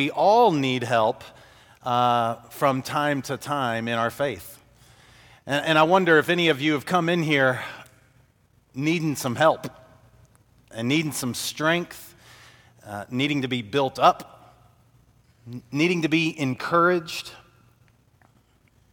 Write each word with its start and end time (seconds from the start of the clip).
We 0.00 0.10
all 0.10 0.50
need 0.50 0.82
help 0.82 1.24
uh, 1.82 2.36
from 2.48 2.80
time 2.80 3.20
to 3.20 3.36
time 3.36 3.86
in 3.86 3.98
our 3.98 4.10
faith. 4.10 4.58
And, 5.46 5.66
and 5.66 5.78
I 5.78 5.82
wonder 5.82 6.16
if 6.16 6.30
any 6.30 6.48
of 6.48 6.58
you 6.58 6.72
have 6.72 6.86
come 6.86 7.10
in 7.10 7.22
here 7.22 7.60
needing 8.74 9.14
some 9.14 9.36
help 9.36 9.66
and 10.70 10.88
needing 10.88 11.12
some 11.12 11.34
strength, 11.34 12.14
uh, 12.86 13.04
needing 13.10 13.42
to 13.42 13.48
be 13.48 13.60
built 13.60 13.98
up, 13.98 14.56
needing 15.70 16.00
to 16.00 16.08
be 16.08 16.34
encouraged, 16.40 17.32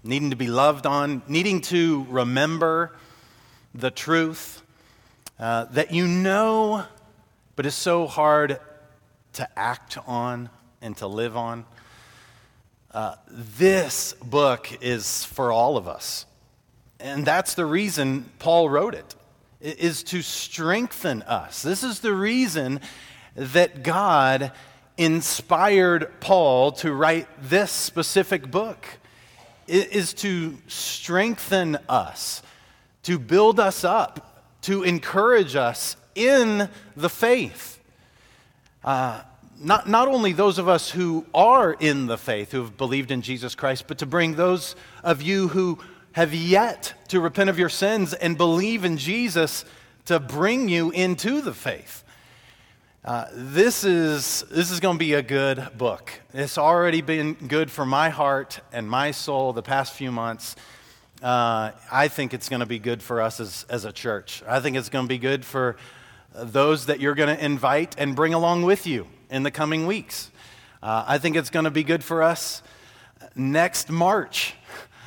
needing 0.03 0.31
to 0.31 0.35
be 0.35 0.47
loved 0.47 0.85
on, 0.85 1.21
needing 1.29 1.61
to 1.61 2.05
remember 2.09 2.97
the 3.73 3.91
truth 3.91 4.61
uh, 5.39 5.63
that 5.71 5.93
you 5.93 6.05
know, 6.05 6.83
but 7.55 7.65
is 7.65 7.75
so 7.75 8.07
hard 8.07 8.59
to 9.31 9.47
act 9.57 9.97
on 10.05 10.49
and 10.81 10.95
to 10.97 11.07
live 11.07 11.35
on. 11.35 11.65
Uh, 12.91 13.15
this 13.29 14.13
book 14.13 14.69
is 14.81 15.25
for 15.25 15.51
all 15.51 15.77
of 15.77 15.87
us. 15.87 16.25
And 16.99 17.25
that's 17.25 17.53
the 17.53 17.65
reason 17.65 18.29
Paul 18.39 18.69
wrote 18.69 18.95
it, 18.95 19.15
is 19.61 20.03
to 20.03 20.21
strengthen 20.21 21.21
us. 21.23 21.61
This 21.61 21.83
is 21.83 21.99
the 21.99 22.13
reason 22.13 22.79
that 23.35 23.83
God 23.83 24.51
inspired 24.97 26.19
Paul 26.19 26.71
to 26.71 26.91
write 26.91 27.27
this 27.41 27.71
specific 27.71 28.49
book, 28.49 28.85
is 29.67 30.13
to 30.15 30.57
strengthen 30.67 31.77
us, 31.87 32.41
to 33.03 33.19
build 33.19 33.59
us 33.59 33.83
up, 33.83 34.43
to 34.61 34.83
encourage 34.83 35.55
us 35.55 35.97
in 36.15 36.67
the 36.95 37.09
faith. 37.09 37.79
Uh, 38.83 39.21
not, 39.59 39.89
not 39.89 40.07
only 40.07 40.33
those 40.33 40.59
of 40.59 40.67
us 40.67 40.91
who 40.91 41.25
are 41.33 41.73
in 41.73 42.05
the 42.05 42.17
faith, 42.17 42.51
who 42.51 42.61
have 42.61 42.77
believed 42.77 43.11
in 43.11 43.21
Jesus 43.21 43.55
Christ, 43.55 43.85
but 43.87 43.97
to 43.99 44.05
bring 44.05 44.35
those 44.35 44.75
of 45.03 45.21
you 45.21 45.47
who 45.49 45.79
have 46.11 46.33
yet 46.33 46.93
to 47.09 47.19
repent 47.19 47.49
of 47.49 47.57
your 47.57 47.69
sins 47.69 48.13
and 48.13 48.37
believe 48.37 48.83
in 48.85 48.97
Jesus 48.97 49.65
to 50.05 50.19
bring 50.19 50.69
you 50.69 50.91
into 50.91 51.41
the 51.41 51.53
faith. 51.53 52.03
Uh, 53.03 53.25
this 53.31 53.83
is, 53.83 54.43
this 54.51 54.69
is 54.69 54.79
going 54.79 54.95
to 54.95 54.99
be 54.99 55.13
a 55.13 55.21
good 55.21 55.69
book. 55.77 56.11
It's 56.33 56.57
already 56.57 57.01
been 57.01 57.33
good 57.33 57.71
for 57.71 57.85
my 57.85 58.09
heart 58.09 58.59
and 58.71 58.89
my 58.89 59.11
soul 59.11 59.53
the 59.53 59.63
past 59.63 59.93
few 59.93 60.11
months. 60.11 60.55
Uh, 61.21 61.71
I 61.91 62.09
think 62.09 62.33
it's 62.33 62.49
going 62.49 62.59
to 62.59 62.65
be 62.65 62.79
good 62.79 63.01
for 63.01 63.21
us 63.21 63.39
as, 63.39 63.65
as 63.69 63.85
a 63.85 63.91
church. 63.91 64.43
I 64.47 64.59
think 64.59 64.75
it's 64.75 64.89
going 64.89 65.05
to 65.05 65.09
be 65.09 65.17
good 65.17 65.45
for 65.45 65.77
those 66.35 66.87
that 66.87 66.99
you're 66.99 67.15
going 67.15 67.35
to 67.35 67.43
invite 67.43 67.95
and 67.97 68.15
bring 68.15 68.33
along 68.33 68.63
with 68.63 68.85
you 68.85 69.07
in 69.29 69.43
the 69.43 69.51
coming 69.51 69.87
weeks. 69.87 70.31
Uh, 70.81 71.03
I 71.07 71.17
think 71.17 71.35
it's 71.35 71.49
going 71.49 71.65
to 71.65 71.71
be 71.71 71.83
good 71.83 72.03
for 72.03 72.23
us 72.23 72.61
next 73.35 73.89
March 73.89 74.53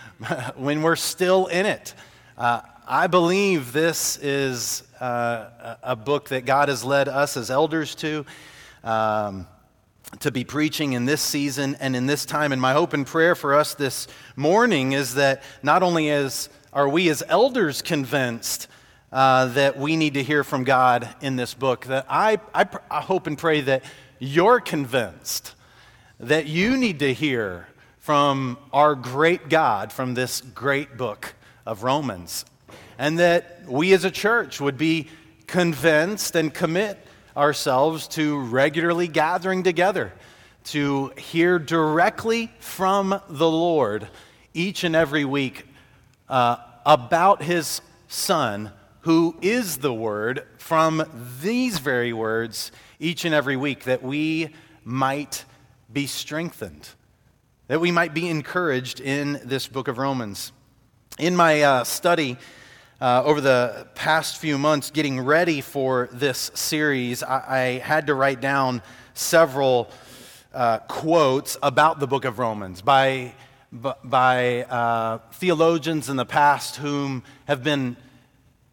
when 0.56 0.82
we're 0.82 0.96
still 0.96 1.46
in 1.46 1.66
it. 1.66 1.94
Uh, 2.36 2.60
I 2.86 3.06
believe 3.06 3.72
this 3.72 4.18
is 4.18 4.82
uh, 5.00 5.76
a 5.82 5.96
book 5.96 6.28
that 6.30 6.44
God 6.44 6.68
has 6.68 6.84
led 6.84 7.08
us 7.08 7.36
as 7.36 7.50
elders 7.50 7.94
to. 7.96 8.26
Um, 8.82 9.46
to 10.18 10.32
be 10.32 10.42
preaching 10.42 10.94
in 10.94 11.04
this 11.04 11.20
season 11.20 11.76
and 11.78 11.94
in 11.94 12.06
this 12.06 12.26
time. 12.26 12.50
And 12.50 12.60
my 12.60 12.72
hope 12.72 12.94
and 12.94 13.06
prayer 13.06 13.36
for 13.36 13.54
us 13.54 13.74
this 13.74 14.08
morning 14.34 14.90
is 14.90 15.14
that 15.14 15.44
not 15.62 15.84
only 15.84 16.10
as 16.10 16.48
are 16.72 16.88
we 16.88 17.08
as 17.10 17.22
elders 17.28 17.80
convinced 17.80 18.66
uh, 19.12 19.46
that 19.46 19.78
we 19.78 19.96
need 19.96 20.14
to 20.14 20.22
hear 20.24 20.42
from 20.42 20.64
God 20.64 21.08
in 21.20 21.36
this 21.36 21.54
book, 21.54 21.86
that 21.86 22.06
I, 22.08 22.40
I, 22.52 22.66
I 22.90 23.00
hope 23.00 23.28
and 23.28 23.38
pray 23.38 23.60
that 23.60 23.84
you're 24.20 24.60
convinced 24.60 25.54
that 26.20 26.46
you 26.46 26.76
need 26.76 27.00
to 27.00 27.12
hear 27.12 27.66
from 27.98 28.58
our 28.72 28.94
great 28.94 29.48
God 29.48 29.92
from 29.92 30.14
this 30.14 30.40
great 30.40 30.96
book 30.96 31.34
of 31.66 31.82
Romans. 31.82 32.44
And 32.98 33.18
that 33.18 33.62
we 33.66 33.92
as 33.94 34.04
a 34.04 34.10
church 34.10 34.60
would 34.60 34.76
be 34.76 35.08
convinced 35.46 36.36
and 36.36 36.52
commit 36.52 36.98
ourselves 37.36 38.06
to 38.08 38.38
regularly 38.38 39.08
gathering 39.08 39.62
together 39.62 40.12
to 40.64 41.08
hear 41.16 41.58
directly 41.58 42.52
from 42.60 43.20
the 43.28 43.50
Lord 43.50 44.08
each 44.52 44.84
and 44.84 44.94
every 44.94 45.24
week 45.24 45.66
uh, 46.28 46.56
about 46.84 47.42
His 47.42 47.80
Son, 48.08 48.70
who 49.02 49.36
is 49.40 49.78
the 49.78 49.92
Word, 49.92 50.46
from 50.58 51.04
these 51.40 51.78
very 51.78 52.12
words 52.12 52.70
each 52.98 53.24
and 53.24 53.34
every 53.34 53.56
week 53.56 53.84
that 53.84 54.02
we 54.02 54.50
might 54.84 55.44
be 55.92 56.06
strengthened, 56.06 56.88
that 57.68 57.80
we 57.80 57.90
might 57.90 58.12
be 58.12 58.28
encouraged 58.28 59.00
in 59.00 59.40
this 59.44 59.68
book 59.68 59.88
of 59.88 59.98
Romans. 59.98 60.52
In 61.18 61.34
my 61.34 61.62
uh, 61.62 61.84
study 61.84 62.36
uh, 63.00 63.22
over 63.24 63.40
the 63.40 63.88
past 63.94 64.36
few 64.36 64.58
months, 64.58 64.90
getting 64.90 65.20
ready 65.20 65.60
for 65.60 66.08
this 66.12 66.50
series, 66.54 67.22
I, 67.22 67.44
I 67.48 67.58
had 67.78 68.06
to 68.08 68.14
write 68.14 68.40
down 68.40 68.82
several 69.14 69.90
uh, 70.52 70.78
quotes 70.80 71.56
about 71.62 72.00
the 72.00 72.06
book 72.06 72.24
of 72.26 72.38
Romans 72.38 72.82
by, 72.82 73.34
by 73.72 74.64
uh, 74.64 75.18
theologians 75.32 76.10
in 76.10 76.16
the 76.16 76.26
past 76.26 76.76
whom 76.76 77.22
have 77.46 77.62
been 77.62 77.96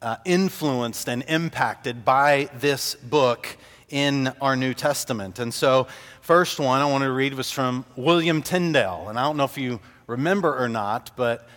uh, 0.02 0.18
influenced 0.26 1.10
and 1.10 1.24
impacted 1.28 2.06
by 2.06 2.50
this 2.60 2.96
book 2.96 3.58
in 3.90 4.28
our 4.42 4.56
New 4.56 4.74
Testament. 4.74 5.40
And 5.40 5.54
so, 5.54 5.88
first 6.22 6.60
one 6.60 6.82
I 6.82 6.86
want 6.86 7.04
to 7.04 7.12
read 7.12 7.34
was 7.34 7.52
from 7.52 7.86
William 7.96 8.42
Tyndale. 8.42 9.08
And 9.10 9.18
I 9.18 9.24
don't 9.24 9.38
know 9.38 9.46
if 9.46 9.58
you 9.58 9.80
remember 10.08 10.58
or 10.58 10.70
not, 10.70 11.12
but 11.16 11.48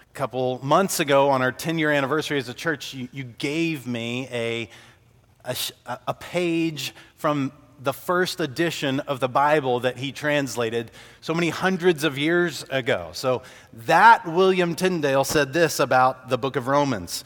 a 0.00 0.14
couple 0.14 0.60
months 0.64 1.00
ago 1.00 1.30
on 1.30 1.42
our 1.42 1.52
10 1.52 1.78
year 1.78 1.90
anniversary 1.90 2.38
as 2.38 2.48
a 2.48 2.54
church, 2.54 2.92
you, 2.92 3.08
you 3.12 3.24
gave 3.24 3.86
me 3.86 4.28
a, 4.30 4.68
a, 5.44 5.56
a 6.08 6.14
page 6.14 6.94
from 7.16 7.52
the 7.82 7.92
first 7.92 8.40
edition 8.40 9.00
of 9.00 9.20
the 9.20 9.28
Bible 9.28 9.80
that 9.80 9.98
he 9.98 10.10
translated 10.10 10.90
so 11.20 11.34
many 11.34 11.50
hundreds 11.50 12.04
of 12.04 12.18
years 12.18 12.64
ago. 12.64 13.10
So, 13.12 13.42
that 13.72 14.26
William 14.26 14.74
Tyndale 14.74 15.24
said 15.24 15.52
this 15.52 15.78
about 15.78 16.28
the 16.28 16.38
book 16.38 16.56
of 16.56 16.66
Romans 16.66 17.24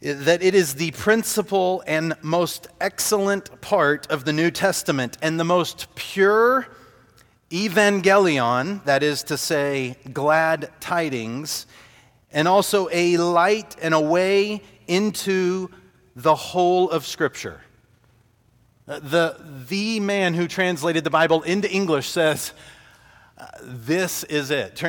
that 0.00 0.42
it 0.42 0.54
is 0.54 0.74
the 0.74 0.90
principal 0.92 1.82
and 1.86 2.14
most 2.22 2.68
excellent 2.80 3.60
part 3.60 4.06
of 4.10 4.24
the 4.24 4.32
New 4.32 4.50
Testament 4.50 5.18
and 5.20 5.38
the 5.38 5.44
most 5.44 5.94
pure 5.94 6.66
evangelion, 7.50 8.82
that 8.84 9.02
is 9.02 9.22
to 9.24 9.36
say, 9.36 9.96
glad 10.12 10.70
tidings, 10.80 11.66
and 12.32 12.48
also 12.48 12.88
a 12.92 13.16
light 13.18 13.76
and 13.82 13.92
a 13.92 14.00
way 14.00 14.62
into 14.86 15.68
the 16.16 16.34
whole 16.34 16.90
of 16.90 17.06
Scripture. 17.06 17.60
Uh, 18.88 19.00
the, 19.00 19.36
the 19.68 20.00
man 20.00 20.32
who 20.34 20.48
translated 20.48 21.04
the 21.04 21.10
Bible 21.10 21.42
into 21.42 21.70
English 21.70 22.08
says, 22.08 22.52
uh, 23.36 23.46
This 23.62 24.24
is 24.24 24.50
it 24.50 24.82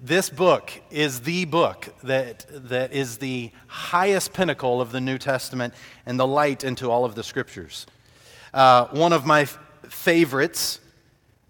this 0.00 0.30
book 0.30 0.70
is 0.90 1.20
the 1.20 1.44
book 1.44 1.92
that, 2.04 2.46
that 2.68 2.92
is 2.92 3.18
the 3.18 3.50
highest 3.66 4.32
pinnacle 4.32 4.80
of 4.80 4.92
the 4.92 5.00
New 5.00 5.18
Testament 5.18 5.74
and 6.06 6.20
the 6.20 6.26
light 6.26 6.62
into 6.62 6.90
all 6.90 7.04
of 7.04 7.14
the 7.14 7.24
scriptures. 7.24 7.86
Uh, 8.54 8.86
one 8.88 9.12
of 9.12 9.26
my 9.26 9.42
f- 9.42 9.58
favorites, 9.88 10.78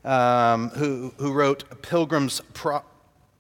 um, 0.04 0.70
who, 0.70 1.12
who 1.18 1.32
wrote 1.32 1.82
Pilgrim's 1.82 2.40
Pro- 2.54 2.84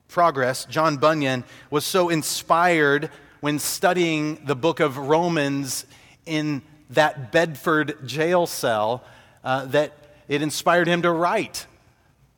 Progress, 0.08 0.66
John 0.66 0.98
Bunyan, 0.98 1.44
was 1.70 1.86
so 1.86 2.08
inspired 2.08 3.10
when 3.40 3.58
studying 3.58 4.44
the 4.44 4.56
book 4.56 4.80
of 4.80 4.98
Romans 4.98 5.86
in 6.26 6.60
that 6.90 7.32
Bedford 7.32 8.06
jail 8.06 8.46
cell 8.46 9.04
uh, 9.42 9.64
that 9.66 9.92
it 10.28 10.42
inspired 10.42 10.86
him 10.86 11.02
to 11.02 11.10
write 11.10 11.66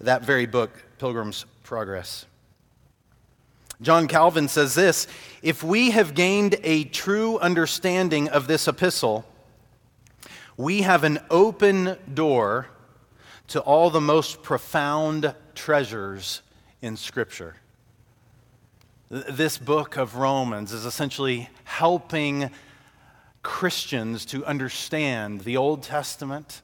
that 0.01 0.23
very 0.23 0.47
book, 0.47 0.71
Pilgrim's 0.99 1.47
progress. 1.73 2.27
John 3.81 4.07
Calvin 4.07 4.47
says 4.47 4.75
this 4.75 5.07
If 5.43 5.65
we 5.65 5.93
have 5.93 6.13
gained 6.13 6.57
a 6.63 6.85
true 6.85 7.39
understanding 7.39 8.29
of 8.29 8.47
this 8.47 8.69
epistle, 8.69 9.25
we 10.59 10.83
have 10.83 11.03
an 11.03 11.21
open 11.31 11.97
door 12.13 12.67
to 13.49 13.61
all 13.61 13.89
the 13.89 14.03
most 14.03 14.43
profound 14.43 15.35
treasures 15.55 16.43
in 16.83 16.99
Scripture. 16.99 17.57
This 19.09 19.57
book 19.57 19.97
of 19.97 20.17
Romans 20.17 20.75
is 20.75 20.85
essentially 20.85 21.49
helping 21.65 22.51
Christians 23.43 24.27
to 24.27 24.45
understand 24.45 25.41
the 25.41 25.57
Old 25.57 25.83
Testament, 25.83 26.61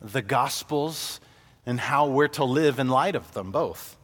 the 0.00 0.20
Gospels, 0.20 1.20
and 1.64 1.78
how 1.78 2.08
we're 2.08 2.26
to 2.26 2.42
live 2.42 2.80
in 2.80 2.88
light 2.88 3.14
of 3.14 3.34
them 3.34 3.52
both. 3.52 3.96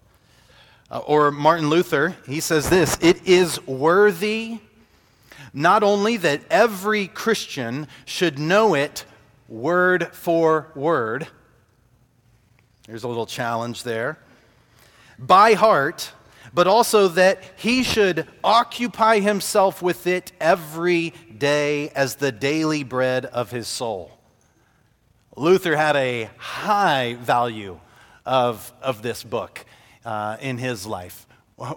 Uh, 0.91 0.99
or 0.99 1.31
Martin 1.31 1.69
Luther, 1.69 2.17
he 2.27 2.41
says 2.41 2.71
this 2.71 2.97
It 3.01 3.27
is 3.27 3.65
worthy 3.67 4.61
not 5.53 5.83
only 5.83 6.17
that 6.19 6.43
every 6.51 7.07
Christian 7.09 7.89
should 8.05 8.39
know 8.39 8.75
it 8.75 9.05
word 9.49 10.09
for 10.13 10.71
word, 10.75 11.27
There's 12.87 13.05
a 13.05 13.09
little 13.09 13.27
challenge 13.27 13.83
there. 13.83 14.19
By 15.19 15.55
heart, 15.55 16.13
but 16.55 16.67
also 16.67 17.09
that 17.09 17.43
he 17.57 17.83
should 17.83 18.27
occupy 18.43 19.21
himself 19.21 19.83
with 19.83 20.07
it 20.07 20.33
every 20.41 21.13
day 21.37 21.91
as 21.91 22.17
the 22.17 22.33
daily 22.33 22.85
bread 22.85 23.27
of 23.27 23.51
his 23.51 23.69
soul. 23.69 24.13
Luther 25.37 25.77
had 25.77 25.97
a 25.97 26.31
high 26.37 27.15
value 27.21 27.79
of, 28.25 28.73
of 28.81 29.03
this 29.03 29.23
book 29.23 29.65
uh, 30.09 30.39
in 30.41 30.57
his 30.57 30.87
life, 30.87 31.27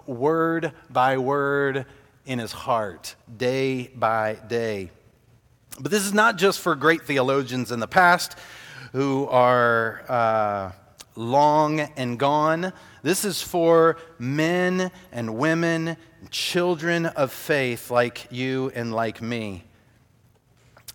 word 0.06 0.72
by 0.88 1.18
word 1.18 1.84
in 2.24 2.38
his 2.38 2.50
heart, 2.50 3.14
day 3.36 3.88
by 3.88 4.38
day. 4.48 4.90
But 5.78 5.90
this 5.90 6.02
is 6.02 6.14
not 6.14 6.38
just 6.38 6.60
for 6.60 6.74
great 6.74 7.02
theologians 7.02 7.70
in 7.70 7.78
the 7.78 7.86
past 7.86 8.38
who 8.92 9.26
are 9.26 10.02
uh, 10.08 10.72
long 11.14 11.80
and 11.80 12.18
gone. 12.18 12.72
This 13.02 13.26
is 13.26 13.42
for 13.42 13.98
men 14.18 14.90
and 15.12 15.36
women, 15.36 15.98
children 16.30 17.04
of 17.04 17.32
faith 17.32 17.90
like 17.90 18.28
you 18.30 18.72
and 18.74 18.94
like 18.94 19.20
me. 19.20 19.62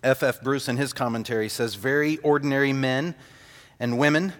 F.F. 0.02 0.24
F. 0.24 0.42
Bruce, 0.42 0.68
in 0.68 0.76
his 0.76 0.92
commentary, 0.92 1.48
says 1.48 1.76
very 1.76 2.16
ordinary 2.18 2.72
men 2.72 3.14
and 3.78 3.96
women 3.96 4.32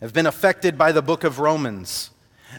have 0.00 0.12
been 0.12 0.26
affected 0.26 0.78
by 0.78 0.92
the 0.92 1.02
book 1.02 1.24
of 1.24 1.40
Romans. 1.40 2.10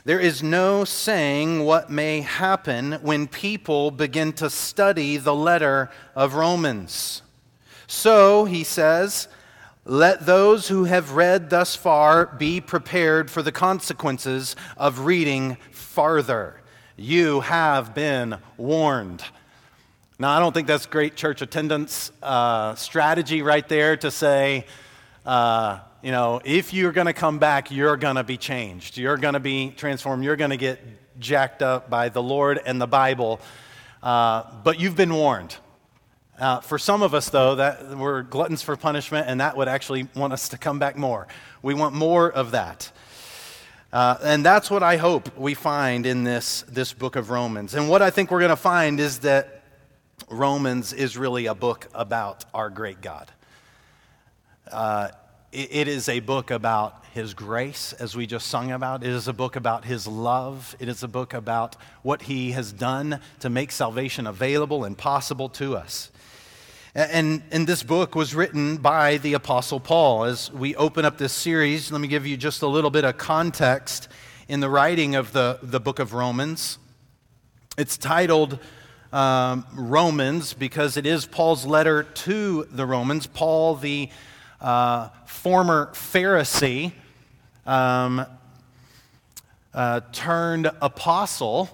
There 0.05 0.19
is 0.19 0.41
no 0.41 0.83
saying 0.83 1.63
what 1.63 1.89
may 1.89 2.21
happen 2.21 2.93
when 3.01 3.27
people 3.27 3.91
begin 3.91 4.33
to 4.33 4.49
study 4.49 5.17
the 5.17 5.35
letter 5.35 5.89
of 6.15 6.33
Romans. 6.33 7.21
So, 7.87 8.45
he 8.45 8.63
says, 8.63 9.27
let 9.83 10.25
those 10.25 10.67
who 10.67 10.83
have 10.85 11.13
read 11.13 11.49
thus 11.49 11.75
far 11.75 12.27
be 12.27 12.61
prepared 12.61 13.31
for 13.31 13.41
the 13.41 13.51
consequences 13.51 14.55
of 14.77 15.05
reading 15.05 15.57
farther. 15.71 16.61
You 16.95 17.41
have 17.41 17.95
been 17.95 18.37
warned. 18.57 19.23
Now, 20.19 20.37
I 20.37 20.39
don't 20.39 20.53
think 20.53 20.67
that's 20.67 20.85
great 20.85 21.15
church 21.15 21.41
attendance 21.41 22.11
uh, 22.21 22.75
strategy 22.75 23.41
right 23.41 23.67
there 23.67 23.97
to 23.97 24.11
say, 24.11 24.67
uh, 25.25 25.79
you 26.01 26.11
know, 26.11 26.41
if 26.43 26.73
you're 26.73 26.91
going 26.91 27.07
to 27.07 27.13
come 27.13 27.37
back, 27.37 27.69
you're 27.69 27.97
going 27.97 28.15
to 28.15 28.23
be 28.23 28.37
changed. 28.37 28.97
You're 28.97 29.17
going 29.17 29.35
to 29.35 29.39
be 29.39 29.69
transformed. 29.69 30.23
You're 30.23 30.35
going 30.35 30.49
to 30.49 30.57
get 30.57 30.79
jacked 31.19 31.61
up 31.61 31.89
by 31.89 32.09
the 32.09 32.23
Lord 32.23 32.59
and 32.65 32.81
the 32.81 32.87
Bible. 32.87 33.39
Uh, 34.01 34.43
but 34.63 34.79
you've 34.79 34.95
been 34.95 35.13
warned. 35.13 35.55
Uh, 36.39 36.59
for 36.59 36.79
some 36.79 37.03
of 37.03 37.13
us, 37.13 37.29
though, 37.29 37.53
that 37.53 37.95
we're 37.95 38.23
gluttons 38.23 38.63
for 38.63 38.75
punishment, 38.75 39.27
and 39.29 39.41
that 39.41 39.55
would 39.55 39.67
actually 39.67 40.07
want 40.15 40.33
us 40.33 40.49
to 40.49 40.57
come 40.57 40.79
back 40.79 40.97
more. 40.97 41.27
We 41.61 41.75
want 41.75 41.93
more 41.93 42.31
of 42.31 42.51
that. 42.51 42.91
Uh, 43.93 44.17
and 44.23 44.43
that's 44.43 44.71
what 44.71 44.81
I 44.81 44.97
hope 44.97 45.37
we 45.37 45.53
find 45.53 46.07
in 46.07 46.23
this, 46.23 46.63
this 46.63 46.93
book 46.93 47.15
of 47.15 47.29
Romans. 47.29 47.75
And 47.75 47.87
what 47.89 48.01
I 48.01 48.09
think 48.09 48.31
we're 48.31 48.39
going 48.39 48.49
to 48.49 48.55
find 48.55 48.99
is 48.99 49.19
that 49.19 49.61
Romans 50.29 50.93
is 50.93 51.15
really 51.15 51.45
a 51.45 51.53
book 51.53 51.87
about 51.93 52.45
our 52.55 52.71
great 52.71 53.01
God. 53.01 53.29
Uh, 54.71 55.09
it, 55.51 55.87
is 55.87 56.07
a 56.07 56.19
book 56.19 56.51
about 56.51 57.03
His 57.13 57.33
grace, 57.33 57.93
as 57.93 58.15
we 58.15 58.25
just 58.25 58.47
sung 58.47 58.71
about. 58.71 59.03
It 59.03 59.09
is 59.09 59.27
a 59.27 59.33
book 59.33 59.55
about 59.55 59.85
His 59.85 60.07
love. 60.07 60.75
It 60.79 60.87
is 60.87 61.03
a 61.03 61.07
book 61.07 61.33
about 61.33 61.75
what 62.03 62.23
He 62.23 62.51
has 62.51 62.71
done 62.71 63.19
to 63.39 63.49
make 63.49 63.71
salvation 63.71 64.27
available 64.27 64.83
and 64.83 64.97
possible 64.97 65.49
to 65.49 65.75
us. 65.75 66.11
And, 66.93 67.41
and 67.51 67.67
this 67.67 67.83
book 67.83 68.15
was 68.15 68.35
written 68.35 68.77
by 68.77 69.17
the 69.17 69.33
Apostle 69.33 69.79
Paul. 69.79 70.25
As 70.25 70.51
we 70.51 70.75
open 70.75 71.05
up 71.05 71.17
this 71.17 71.33
series, 71.33 71.91
let 71.91 72.01
me 72.01 72.07
give 72.07 72.25
you 72.25 72.35
just 72.35 72.61
a 72.61 72.67
little 72.67 72.89
bit 72.89 73.05
of 73.05 73.17
context 73.17 74.09
in 74.47 74.59
the 74.59 74.69
writing 74.69 75.15
of 75.15 75.31
the, 75.31 75.59
the 75.61 75.79
book 75.79 75.99
of 75.99 76.13
Romans. 76.13 76.77
It's 77.77 77.97
titled 77.97 78.59
um, 79.13 79.65
Romans 79.73 80.53
because 80.53 80.97
it 80.97 81.05
is 81.05 81.25
Paul's 81.25 81.65
letter 81.65 82.03
to 82.03 82.67
the 82.71 82.85
Romans. 82.85 83.27
Paul, 83.27 83.75
the 83.75 84.09
uh, 84.61 85.09
former 85.25 85.89
Pharisee, 85.93 86.93
um, 87.65 88.25
uh, 89.73 90.01
turned 90.11 90.69
apostle, 90.81 91.69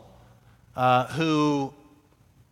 uh, 0.76 1.08
who 1.08 1.74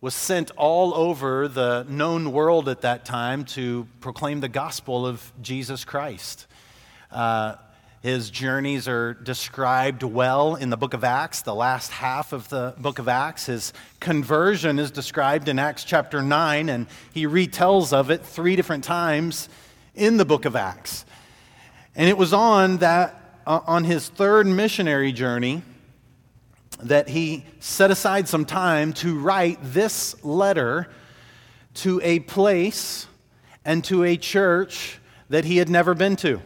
was 0.00 0.14
sent 0.14 0.50
all 0.52 0.94
over 0.94 1.48
the 1.48 1.86
known 1.88 2.32
world 2.32 2.68
at 2.68 2.82
that 2.82 3.04
time 3.04 3.44
to 3.44 3.86
proclaim 4.00 4.40
the 4.40 4.48
gospel 4.48 5.06
of 5.06 5.32
Jesus 5.40 5.84
Christ. 5.84 6.46
Uh, 7.10 7.54
his 8.02 8.30
journeys 8.30 8.86
are 8.86 9.14
described 9.14 10.02
well 10.02 10.54
in 10.54 10.70
the 10.70 10.76
book 10.76 10.94
of 10.94 11.02
Acts, 11.02 11.42
the 11.42 11.54
last 11.54 11.90
half 11.90 12.32
of 12.32 12.48
the 12.50 12.74
book 12.78 12.98
of 12.98 13.08
Acts. 13.08 13.46
His 13.46 13.72
conversion 13.98 14.78
is 14.78 14.90
described 14.90 15.48
in 15.48 15.58
Acts 15.58 15.82
chapter 15.82 16.22
9, 16.22 16.68
and 16.68 16.86
he 17.12 17.26
retells 17.26 17.92
of 17.92 18.10
it 18.10 18.24
three 18.24 18.54
different 18.54 18.84
times 18.84 19.48
in 19.96 20.18
the 20.18 20.24
book 20.24 20.44
of 20.44 20.54
Acts. 20.54 21.04
And 21.94 22.08
it 22.08 22.18
was 22.18 22.32
on 22.32 22.78
that, 22.78 23.40
uh, 23.46 23.60
on 23.66 23.84
his 23.84 24.08
third 24.08 24.46
missionary 24.46 25.12
journey, 25.12 25.62
that 26.82 27.08
he 27.08 27.44
set 27.58 27.90
aside 27.90 28.28
some 28.28 28.44
time 28.44 28.92
to 28.92 29.18
write 29.18 29.58
this 29.62 30.22
letter 30.22 30.88
to 31.74 32.00
a 32.02 32.20
place 32.20 33.06
and 33.64 33.82
to 33.84 34.04
a 34.04 34.16
church 34.16 34.98
that 35.30 35.44
he 35.44 35.56
had 35.56 35.68
never 35.68 35.94
been 35.94 36.16
to. 36.16 36.40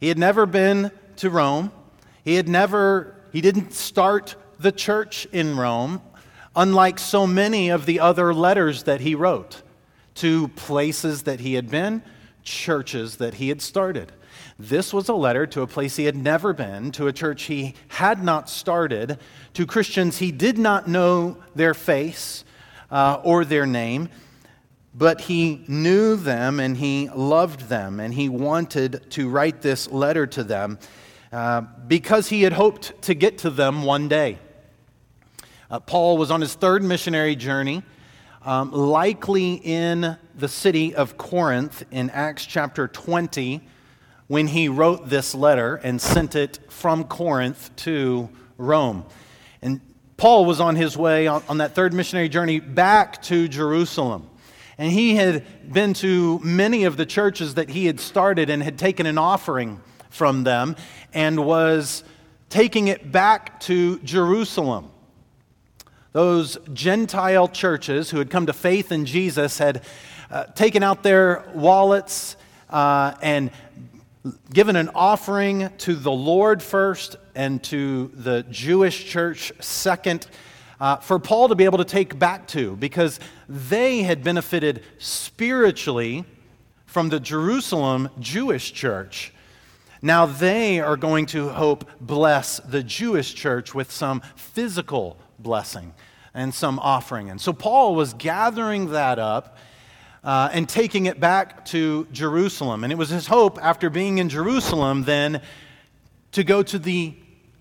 He 0.00 0.08
had 0.08 0.18
never 0.18 0.46
been 0.46 0.90
to 1.16 1.30
Rome. 1.30 1.72
He 2.24 2.34
had 2.34 2.48
never, 2.48 3.16
he 3.32 3.40
didn't 3.40 3.72
start 3.72 4.36
the 4.60 4.70
church 4.70 5.26
in 5.32 5.56
Rome, 5.56 6.02
unlike 6.54 6.98
so 6.98 7.26
many 7.26 7.70
of 7.70 7.86
the 7.86 8.00
other 8.00 8.34
letters 8.34 8.82
that 8.84 9.00
he 9.00 9.14
wrote 9.14 9.62
to 10.16 10.48
places 10.48 11.22
that 11.22 11.40
he 11.40 11.54
had 11.54 11.70
been, 11.70 12.02
churches 12.48 13.16
that 13.16 13.34
he 13.34 13.48
had 13.48 13.60
started. 13.62 14.12
This 14.58 14.92
was 14.92 15.08
a 15.08 15.14
letter 15.14 15.46
to 15.48 15.62
a 15.62 15.66
place 15.66 15.96
he 15.96 16.04
had 16.04 16.16
never 16.16 16.52
been, 16.52 16.90
to 16.92 17.06
a 17.06 17.12
church 17.12 17.44
he 17.44 17.74
had 17.88 18.22
not 18.22 18.48
started, 18.48 19.18
to 19.54 19.66
Christians 19.66 20.18
he 20.18 20.32
did 20.32 20.58
not 20.58 20.88
know 20.88 21.36
their 21.54 21.74
face 21.74 22.44
uh, 22.90 23.20
or 23.22 23.44
their 23.44 23.66
name 23.66 24.08
but 24.98 25.20
he 25.20 25.64
knew 25.68 26.16
them 26.16 26.58
and 26.58 26.76
he 26.76 27.08
loved 27.10 27.68
them 27.68 28.00
and 28.00 28.12
he 28.12 28.28
wanted 28.28 29.08
to 29.10 29.28
write 29.28 29.62
this 29.62 29.88
letter 29.90 30.26
to 30.26 30.42
them 30.42 30.76
uh, 31.32 31.60
because 31.86 32.28
he 32.28 32.42
had 32.42 32.52
hoped 32.52 33.00
to 33.02 33.14
get 33.14 33.38
to 33.38 33.50
them 33.50 33.84
one 33.84 34.08
day. 34.08 34.38
Uh, 35.70 35.78
Paul 35.78 36.18
was 36.18 36.30
on 36.30 36.40
his 36.40 36.54
third 36.54 36.82
missionary 36.82 37.36
journey, 37.36 37.82
um, 38.44 38.72
likely 38.72 39.54
in 39.54 40.16
the 40.34 40.48
city 40.48 40.94
of 40.94 41.16
Corinth 41.16 41.84
in 41.90 42.10
Acts 42.10 42.46
chapter 42.46 42.88
20, 42.88 43.60
when 44.26 44.46
he 44.46 44.68
wrote 44.68 45.08
this 45.08 45.34
letter 45.34 45.76
and 45.76 46.00
sent 46.00 46.36
it 46.36 46.58
from 46.68 47.04
Corinth 47.04 47.74
to 47.76 48.28
Rome. 48.56 49.04
And 49.62 49.80
Paul 50.16 50.44
was 50.44 50.60
on 50.60 50.76
his 50.76 50.96
way 50.96 51.26
on, 51.26 51.42
on 51.48 51.58
that 51.58 51.74
third 51.74 51.92
missionary 51.92 52.28
journey 52.28 52.60
back 52.60 53.22
to 53.22 53.48
Jerusalem. 53.48 54.28
And 54.76 54.92
he 54.92 55.16
had 55.16 55.72
been 55.72 55.94
to 55.94 56.38
many 56.40 56.84
of 56.84 56.96
the 56.96 57.06
churches 57.06 57.54
that 57.54 57.68
he 57.68 57.86
had 57.86 57.98
started 57.98 58.48
and 58.48 58.62
had 58.62 58.78
taken 58.78 59.06
an 59.06 59.18
offering 59.18 59.80
from 60.10 60.44
them 60.44 60.76
and 61.12 61.44
was 61.44 62.04
taking 62.48 62.88
it 62.88 63.10
back 63.10 63.60
to 63.60 63.98
Jerusalem. 64.00 64.90
Those 66.12 66.56
Gentile 66.72 67.48
churches 67.48 68.08
who 68.10 68.18
had 68.18 68.30
come 68.30 68.46
to 68.46 68.54
faith 68.54 68.92
in 68.92 69.04
Jesus 69.04 69.58
had 69.58 69.82
uh, 70.30 70.44
taken 70.44 70.82
out 70.82 71.02
their 71.02 71.44
wallets 71.54 72.36
uh, 72.70 73.14
and 73.20 73.50
given 74.52 74.76
an 74.76 74.90
offering 74.94 75.70
to 75.78 75.94
the 75.94 76.10
Lord 76.10 76.62
first 76.62 77.16
and 77.34 77.62
to 77.64 78.10
the 78.14 78.42
Jewish 78.44 79.04
church 79.04 79.52
second 79.60 80.26
uh, 80.80 80.96
for 80.96 81.18
Paul 81.18 81.48
to 81.48 81.54
be 81.54 81.64
able 81.64 81.78
to 81.78 81.84
take 81.84 82.18
back 82.18 82.46
to 82.48 82.76
because 82.76 83.20
they 83.46 84.02
had 84.02 84.24
benefited 84.24 84.82
spiritually 84.98 86.24
from 86.86 87.10
the 87.10 87.20
Jerusalem 87.20 88.08
Jewish 88.18 88.72
church. 88.72 89.32
Now 90.00 90.24
they 90.24 90.80
are 90.80 90.96
going 90.96 91.26
to 91.26 91.50
hope 91.50 91.90
bless 92.00 92.60
the 92.60 92.82
Jewish 92.82 93.34
church 93.34 93.74
with 93.74 93.90
some 93.90 94.22
physical 94.36 95.18
blessing 95.38 95.94
and 96.34 96.54
some 96.54 96.78
offering. 96.78 97.30
And 97.30 97.40
so 97.40 97.52
Paul 97.52 97.94
was 97.94 98.14
gathering 98.14 98.90
that 98.90 99.18
up 99.18 99.56
uh, 100.22 100.50
and 100.52 100.68
taking 100.68 101.06
it 101.06 101.20
back 101.20 101.64
to 101.66 102.06
Jerusalem. 102.12 102.84
And 102.84 102.92
it 102.92 102.96
was 102.96 103.08
his 103.08 103.26
hope, 103.26 103.58
after 103.62 103.90
being 103.90 104.18
in 104.18 104.28
Jerusalem, 104.28 105.04
then 105.04 105.40
to 106.32 106.44
go 106.44 106.62
to 106.62 106.78
the 106.78 107.14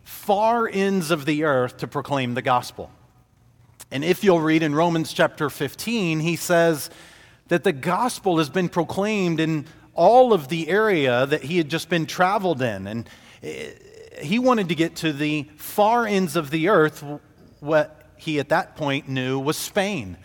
far 0.03 0.67
ends 0.67 1.11
of 1.11 1.25
the 1.25 1.43
earth 1.43 1.77
to 1.77 1.87
proclaim 1.87 2.33
the 2.33 2.41
gospel. 2.41 2.91
And 3.91 4.03
if 4.03 4.23
you'll 4.23 4.41
read 4.41 4.63
in 4.63 4.75
Romans 4.75 5.13
chapter 5.13 5.49
15, 5.49 6.19
he 6.19 6.35
says 6.35 6.89
that 7.47 7.63
the 7.63 7.71
gospel 7.71 8.37
has 8.37 8.49
been 8.49 8.67
proclaimed 8.67 9.39
in 9.39 9.65
all 9.93 10.33
of 10.33 10.49
the 10.49 10.67
area 10.67 11.25
that 11.25 11.43
he 11.43 11.57
had 11.57 11.69
just 11.69 11.89
been 11.89 12.05
traveled 12.05 12.61
in. 12.61 12.87
And 12.87 13.09
eh, 13.41 13.71
he 14.21 14.39
wanted 14.39 14.69
to 14.69 14.75
get 14.75 14.95
to 14.97 15.13
the 15.13 15.47
far 15.55 16.05
ends 16.05 16.35
of 16.35 16.49
the 16.49 16.69
earth, 16.69 17.03
what 17.59 18.03
he 18.17 18.39
at 18.39 18.49
that 18.49 18.75
point 18.75 19.07
knew 19.07 19.39
was 19.39 19.57
Spain. 19.57 20.17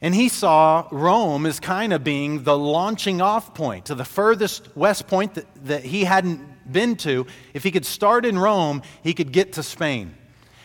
And 0.00 0.14
he 0.14 0.28
saw 0.28 0.88
Rome 0.90 1.46
as 1.46 1.60
kind 1.60 1.92
of 1.92 2.02
being 2.02 2.42
the 2.42 2.58
launching 2.58 3.20
off 3.20 3.54
point 3.54 3.86
to 3.86 3.94
the 3.94 4.04
furthest 4.04 4.76
west 4.76 5.06
point 5.06 5.34
that, 5.34 5.46
that 5.64 5.84
he 5.84 6.04
hadn't 6.04 6.40
been 6.70 6.96
to. 6.96 7.26
If 7.54 7.62
he 7.62 7.70
could 7.70 7.86
start 7.86 8.26
in 8.26 8.36
Rome, 8.36 8.82
he 9.02 9.14
could 9.14 9.32
get 9.32 9.52
to 9.54 9.62
Spain. 9.62 10.14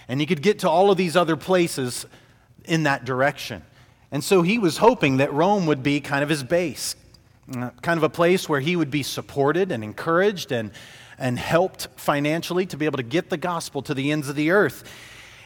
And 0.07 0.19
he 0.19 0.25
could 0.25 0.41
get 0.41 0.59
to 0.59 0.69
all 0.69 0.89
of 0.89 0.97
these 0.97 1.15
other 1.15 1.37
places 1.37 2.07
in 2.65 2.83
that 2.83 3.05
direction. 3.05 3.61
And 4.11 4.23
so 4.23 4.41
he 4.41 4.57
was 4.57 4.77
hoping 4.77 5.17
that 5.17 5.31
Rome 5.33 5.67
would 5.67 5.83
be 5.83 5.99
kind 5.99 6.23
of 6.23 6.29
his 6.29 6.43
base, 6.43 6.95
kind 7.51 7.97
of 7.97 8.03
a 8.03 8.09
place 8.09 8.49
where 8.49 8.59
he 8.59 8.75
would 8.75 8.89
be 8.89 9.03
supported 9.03 9.71
and 9.71 9.83
encouraged 9.83 10.51
and, 10.51 10.71
and 11.19 11.37
helped 11.37 11.89
financially 11.95 12.65
to 12.67 12.77
be 12.77 12.85
able 12.85 12.97
to 12.97 13.03
get 13.03 13.29
the 13.29 13.37
gospel 13.37 13.81
to 13.83 13.93
the 13.93 14.11
ends 14.11 14.29
of 14.29 14.35
the 14.35 14.49
earth. 14.51 14.83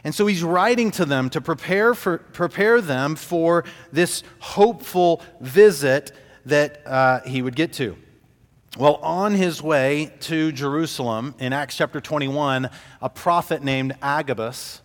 And 0.03 0.15
so 0.15 0.25
he's 0.25 0.43
writing 0.43 0.91
to 0.91 1.05
them 1.05 1.29
to 1.29 1.41
prepare, 1.41 1.93
for, 1.93 2.17
prepare 2.17 2.81
them 2.81 3.15
for 3.15 3.63
this 3.91 4.24
hopeful 4.39 5.22
visit 5.39 6.12
that 6.46 6.86
uh, 6.88 7.22
he 7.22 7.41
would 7.41 7.55
get 7.55 7.74
to. 7.74 7.96
Well, 8.77 8.96
on 8.96 9.34
his 9.34 9.62
way 9.62 10.13
to 10.22 10.51
Jerusalem 10.51 11.36
in 11.39 11.53
Acts 11.53 11.75
chapter 11.75 12.00
21, 12.00 12.70
a 13.01 13.10
prophet 13.10 13.63
named 13.63 13.96
Agabus 14.01 14.81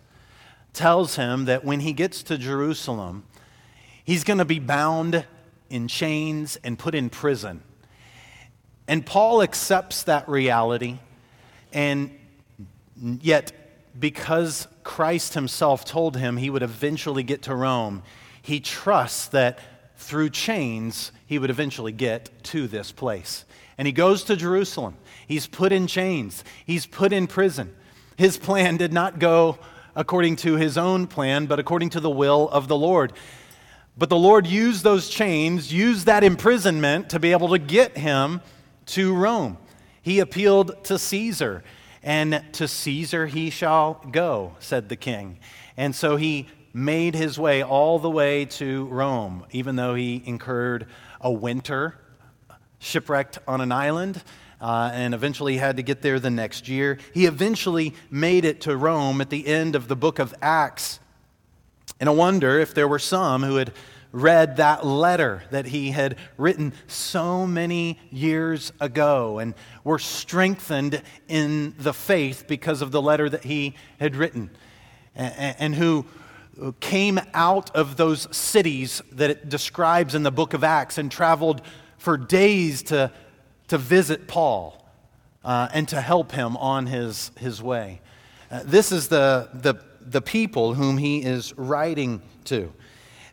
tells 0.73 1.15
him 1.15 1.45
that 1.45 1.63
when 1.63 1.79
he 1.79 1.93
gets 1.93 2.21
to 2.23 2.37
Jerusalem, 2.37 3.23
he's 4.03 4.23
going 4.23 4.39
to 4.39 4.45
be 4.45 4.59
bound 4.59 5.25
in 5.69 5.87
chains 5.87 6.57
and 6.63 6.77
put 6.77 6.95
in 6.95 7.09
prison. 7.09 7.63
And 8.87 9.05
Paul 9.05 9.41
accepts 9.41 10.03
that 10.03 10.27
reality, 10.29 10.99
and 11.73 12.11
yet, 13.01 13.51
because 13.99 14.67
Christ 14.87 15.33
himself 15.33 15.83
told 15.83 16.15
him 16.15 16.37
he 16.37 16.49
would 16.49 16.63
eventually 16.63 17.21
get 17.21 17.41
to 17.43 17.53
Rome, 17.53 18.03
he 18.41 18.61
trusts 18.61 19.27
that 19.27 19.59
through 19.97 20.29
chains, 20.29 21.11
he 21.25 21.37
would 21.37 21.49
eventually 21.49 21.91
get 21.91 22.29
to 22.45 22.67
this 22.67 22.93
place. 22.93 23.43
And 23.77 23.85
he 23.85 23.91
goes 23.91 24.23
to 24.23 24.37
Jerusalem. 24.37 24.95
He's 25.27 25.45
put 25.45 25.73
in 25.73 25.87
chains, 25.87 26.45
he's 26.65 26.85
put 26.85 27.11
in 27.11 27.27
prison. 27.27 27.75
His 28.15 28.37
plan 28.37 28.77
did 28.77 28.93
not 28.93 29.19
go 29.19 29.59
according 29.93 30.37
to 30.37 30.55
his 30.55 30.77
own 30.77 31.05
plan, 31.05 31.47
but 31.47 31.59
according 31.59 31.89
to 31.89 31.99
the 31.99 32.09
will 32.09 32.47
of 32.47 32.69
the 32.69 32.77
Lord. 32.77 33.11
But 33.97 34.07
the 34.07 34.15
Lord 34.15 34.47
used 34.47 34.85
those 34.85 35.09
chains, 35.09 35.71
used 35.73 36.05
that 36.05 36.23
imprisonment 36.23 37.09
to 37.09 37.19
be 37.19 37.33
able 37.33 37.49
to 37.49 37.59
get 37.59 37.97
him 37.97 38.39
to 38.87 39.13
Rome. 39.13 39.57
He 40.01 40.19
appealed 40.19 40.85
to 40.85 40.97
Caesar, 40.97 41.61
and 42.03 42.43
to 42.53 42.67
Caesar 42.67 43.27
he 43.27 43.49
shall 43.49 44.01
go, 44.11 44.55
said 44.59 44.89
the 44.89 44.95
king. 44.95 45.39
And 45.75 45.95
so 45.95 46.15
he 46.15 46.47
made 46.73 47.15
his 47.15 47.39
way 47.39 47.63
all 47.63 47.99
the 47.99 48.09
way 48.09 48.45
to 48.45 48.85
Rome, 48.85 49.45
even 49.51 49.75
though 49.75 49.95
he 49.95 50.21
incurred 50.25 50.87
a 51.21 51.31
winter 51.31 51.95
shipwrecked 52.79 53.39
on 53.47 53.61
an 53.61 53.71
island, 53.71 54.23
uh, 54.61 54.91
and 54.93 55.13
eventually 55.13 55.57
had 55.57 55.77
to 55.77 55.83
get 55.83 56.01
there 56.01 56.19
the 56.19 56.29
next 56.29 56.67
year. 56.67 56.97
He 57.13 57.25
eventually 57.25 57.93
made 58.09 58.45
it 58.45 58.61
to 58.61 58.75
Rome 58.75 59.21
at 59.21 59.29
the 59.29 59.47
end 59.47 59.75
of 59.75 59.87
the 59.87 59.95
book 59.95 60.19
of 60.19 60.33
Acts. 60.41 60.99
And 61.99 62.09
I 62.09 62.11
wonder 62.11 62.59
if 62.59 62.73
there 62.73 62.87
were 62.87 62.99
some 62.99 63.43
who 63.43 63.55
had 63.55 63.73
read 64.17 64.57
that 64.57 64.85
letter 64.85 65.43
that 65.51 65.67
he 65.67 65.91
had 65.91 66.17
written 66.37 66.73
so 66.87 67.45
many 67.45 67.99
years 68.09 68.73
ago 68.79 69.37
and 69.37 69.53
were 69.83 69.99
strengthened 69.99 71.01
in 71.27 71.75
the 71.77 71.93
faith 71.93 72.45
because 72.47 72.81
of 72.81 72.91
the 72.91 73.01
letter 73.01 73.29
that 73.29 73.43
he 73.43 73.75
had 73.99 74.15
written, 74.15 74.49
and, 75.15 75.75
who 75.75 76.05
came 76.79 77.19
out 77.33 77.75
of 77.75 77.97
those 77.97 78.27
cities 78.35 79.01
that 79.11 79.29
it 79.29 79.49
describes 79.49 80.15
in 80.15 80.23
the 80.23 80.31
book 80.31 80.53
of 80.53 80.63
Acts 80.63 80.97
and 80.97 81.11
traveled 81.11 81.61
for 81.97 82.17
days 82.17 82.81
to, 82.83 83.11
to 83.67 83.77
visit 83.77 84.27
Paul 84.27 84.83
uh, 85.43 85.69
and 85.73 85.87
to 85.89 86.01
help 86.01 86.31
him 86.31 86.57
on 86.57 86.87
his, 86.87 87.31
his 87.37 87.61
way. 87.61 88.01
Uh, 88.49 88.61
this 88.63 88.91
is 88.91 89.09
the, 89.09 89.49
the, 89.53 89.75
the 90.01 90.21
people 90.21 90.73
whom 90.73 90.97
he 90.97 91.21
is 91.21 91.53
writing 91.57 92.21
to. 92.45 92.73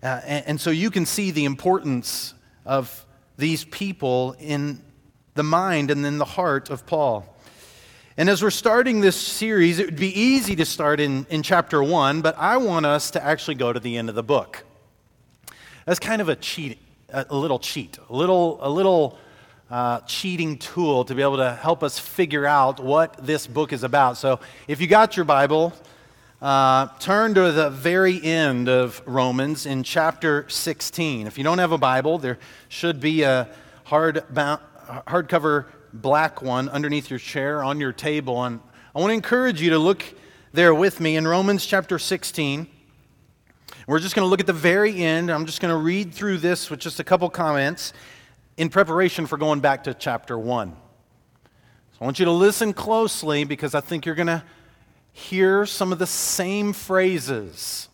Uh, 0.04 0.20
and, 0.26 0.44
and 0.46 0.60
so 0.60 0.68
you 0.70 0.90
can 0.90 1.06
see 1.06 1.30
the 1.30 1.46
importance 1.46 2.34
of 2.66 3.06
these 3.38 3.64
people 3.64 4.36
in 4.38 4.82
the 5.34 5.42
mind 5.42 5.90
and 5.90 6.04
in 6.04 6.18
the 6.18 6.26
heart 6.26 6.68
of 6.68 6.84
Paul. 6.84 7.26
And 8.18 8.28
as 8.28 8.42
we're 8.42 8.50
starting 8.50 9.00
this 9.00 9.16
series, 9.16 9.78
it 9.78 9.86
would 9.86 9.98
be 9.98 10.12
easy 10.16 10.54
to 10.56 10.66
start 10.66 11.00
in, 11.00 11.26
in 11.30 11.42
chapter 11.42 11.82
one, 11.82 12.20
but 12.20 12.36
I 12.38 12.58
want 12.58 12.84
us 12.84 13.10
to 13.12 13.24
actually 13.24 13.54
go 13.54 13.72
to 13.72 13.80
the 13.80 13.96
end 13.96 14.10
of 14.10 14.14
the 14.14 14.22
book. 14.22 14.62
That's 15.86 15.98
kind 15.98 16.20
of 16.20 16.28
a 16.28 16.36
cheat, 16.36 16.78
a, 17.08 17.34
little 17.34 17.58
cheat, 17.58 17.98
a 18.10 18.14
little, 18.14 18.58
a 18.60 18.68
little 18.68 19.18
uh, 19.70 20.00
cheating 20.00 20.58
tool 20.58 21.06
to 21.06 21.14
be 21.14 21.22
able 21.22 21.38
to 21.38 21.54
help 21.54 21.82
us 21.82 21.98
figure 21.98 22.44
out 22.44 22.78
what 22.78 23.26
this 23.26 23.46
book 23.46 23.72
is 23.72 23.82
about. 23.82 24.18
So 24.18 24.38
if 24.68 24.82
you 24.82 24.86
got 24.86 25.16
your 25.16 25.24
Bible, 25.24 25.72
uh, 26.44 26.88
turn 26.98 27.32
to 27.32 27.50
the 27.52 27.70
very 27.70 28.22
end 28.22 28.68
of 28.68 29.00
Romans 29.06 29.64
in 29.64 29.82
chapter 29.82 30.46
16. 30.50 31.26
If 31.26 31.38
you 31.38 31.44
don't 31.44 31.56
have 31.56 31.72
a 31.72 31.78
Bible, 31.78 32.18
there 32.18 32.38
should 32.68 33.00
be 33.00 33.22
a 33.22 33.48
hard 33.84 34.16
hardcover 34.26 35.64
black 35.94 36.42
one 36.42 36.68
underneath 36.68 37.08
your 37.08 37.18
chair 37.18 37.64
on 37.64 37.80
your 37.80 37.94
table. 37.94 38.44
And 38.44 38.60
I 38.94 39.00
want 39.00 39.08
to 39.08 39.14
encourage 39.14 39.62
you 39.62 39.70
to 39.70 39.78
look 39.78 40.04
there 40.52 40.74
with 40.74 41.00
me 41.00 41.16
in 41.16 41.26
Romans 41.26 41.64
chapter 41.64 41.98
16. 41.98 42.66
We're 43.86 43.98
just 43.98 44.14
going 44.14 44.26
to 44.26 44.28
look 44.28 44.40
at 44.40 44.46
the 44.46 44.52
very 44.52 45.02
end. 45.02 45.30
I'm 45.30 45.46
just 45.46 45.62
going 45.62 45.72
to 45.72 45.80
read 45.80 46.12
through 46.12 46.38
this 46.38 46.68
with 46.68 46.78
just 46.78 47.00
a 47.00 47.04
couple 47.04 47.30
comments 47.30 47.94
in 48.58 48.68
preparation 48.68 49.24
for 49.24 49.38
going 49.38 49.60
back 49.60 49.84
to 49.84 49.94
chapter 49.94 50.38
1. 50.38 50.76
So 51.92 51.98
I 52.02 52.04
want 52.04 52.18
you 52.18 52.26
to 52.26 52.32
listen 52.32 52.74
closely 52.74 53.44
because 53.44 53.74
I 53.74 53.80
think 53.80 54.04
you're 54.04 54.14
going 54.14 54.26
to 54.26 54.44
hear 55.14 55.64
some 55.64 55.92
of 55.92 55.98
the 56.00 56.06
same 56.06 56.72
phrases, 56.72 57.88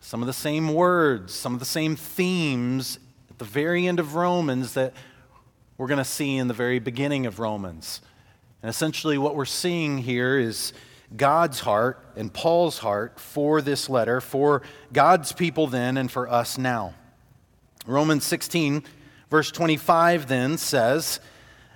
some 0.00 0.20
of 0.22 0.26
the 0.26 0.32
same 0.32 0.74
words, 0.74 1.32
some 1.32 1.54
of 1.54 1.60
the 1.60 1.64
same 1.64 1.94
themes 1.96 2.98
at 3.30 3.38
the 3.38 3.44
very 3.44 3.86
end 3.86 4.00
of 4.00 4.16
Romans 4.16 4.74
that 4.74 4.92
we're 5.78 5.86
going 5.86 5.98
to 5.98 6.04
see 6.04 6.36
in 6.36 6.48
the 6.48 6.54
very 6.54 6.80
beginning 6.80 7.26
of 7.26 7.38
Romans. 7.38 8.02
And 8.60 8.68
essentially, 8.68 9.16
what 9.16 9.36
we're 9.36 9.44
seeing 9.44 9.98
here 9.98 10.36
is 10.36 10.72
God's 11.16 11.60
heart 11.60 12.04
and 12.16 12.34
Paul's 12.34 12.78
heart 12.78 13.20
for 13.20 13.62
this 13.62 13.88
letter, 13.88 14.20
for 14.20 14.62
God's 14.92 15.32
people 15.32 15.68
then 15.68 15.96
and 15.96 16.10
for 16.10 16.28
us 16.28 16.58
now. 16.58 16.94
Romans 17.86 18.24
16, 18.24 18.82
verse 19.30 19.52
25 19.52 20.26
then 20.26 20.58
says, 20.58 21.20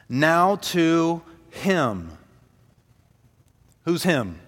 Now 0.09 0.57
to 0.57 1.23
him. 1.51 2.19
Who's 3.85 4.03
him? 4.03 4.42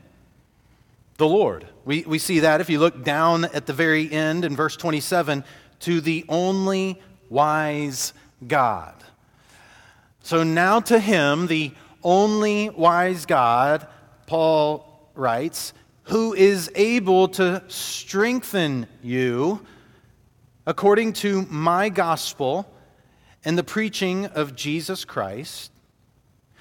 The 1.17 1.29
Lord. 1.29 1.67
We, 1.85 2.03
we 2.03 2.19
see 2.19 2.41
that 2.41 2.61
if 2.61 2.69
you 2.69 2.81
look 2.81 3.05
down 3.05 3.45
at 3.45 3.67
the 3.67 3.73
very 3.73 4.11
end 4.11 4.45
in 4.45 4.57
verse 4.57 4.77
27 4.77 5.45
to 5.81 6.01
the 6.01 6.25
only 6.29 7.01
wise 7.29 8.13
God. 8.47 8.95
So 10.23 10.43
now 10.43 10.81
to 10.81 10.99
him, 10.99 11.47
the 11.47 11.73
only 12.03 12.71
wise 12.71 13.27
God, 13.27 13.87
Paul 14.27 15.11
writes, 15.15 15.73
who 16.05 16.35
is 16.35 16.71
able 16.75 17.29
to 17.29 17.63
strengthen 17.69 18.87
you 19.03 19.65
according 20.67 21.13
to 21.13 21.43
my 21.43 21.89
gospel 21.89 22.71
and 23.45 23.57
the 23.57 23.65
preaching 23.65 24.27
of 24.27 24.57
Jesus 24.57 25.05
Christ, 25.05 25.71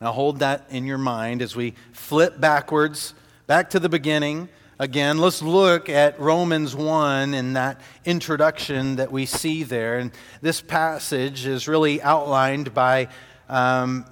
Now 0.00 0.12
hold 0.12 0.40
that 0.40 0.66
in 0.70 0.84
your 0.84 0.98
mind 0.98 1.42
as 1.42 1.54
we 1.54 1.74
flip 1.92 2.40
backwards, 2.40 3.14
back 3.46 3.70
to 3.70 3.80
the 3.80 3.88
beginning 3.88 4.48
again, 4.78 5.18
let's 5.18 5.40
look 5.40 5.88
at 5.88 6.18
Romans 6.18 6.74
1 6.74 7.34
and 7.34 7.56
that 7.56 7.80
introduction 8.04 8.96
that 8.96 9.12
we 9.12 9.26
see 9.26 9.62
there. 9.62 9.98
And 9.98 10.10
this 10.40 10.60
passage 10.60 11.46
is 11.46 11.68
really 11.68 12.02
outlined 12.02 12.74
by 12.74 13.08
um, 13.48 14.04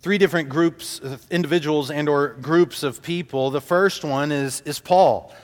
three 0.00 0.18
different 0.18 0.48
groups 0.48 1.00
individuals 1.30 1.90
and 1.90 2.08
or 2.08 2.28
groups 2.34 2.82
of 2.82 3.02
people. 3.02 3.50
The 3.50 3.60
first 3.60 4.04
one 4.04 4.30
is, 4.30 4.60
is 4.62 4.78
Paul. 4.78 5.34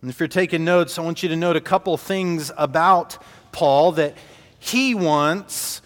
And 0.00 0.10
if 0.10 0.20
you're 0.20 0.28
taking 0.28 0.64
notes, 0.64 0.98
I 0.98 1.02
want 1.02 1.22
you 1.22 1.28
to 1.30 1.36
note 1.36 1.56
a 1.56 1.60
couple 1.60 1.96
things 1.96 2.52
about 2.56 3.18
Paul 3.50 3.92
that 3.92 4.16
he 4.60 4.94
wants 4.94 5.82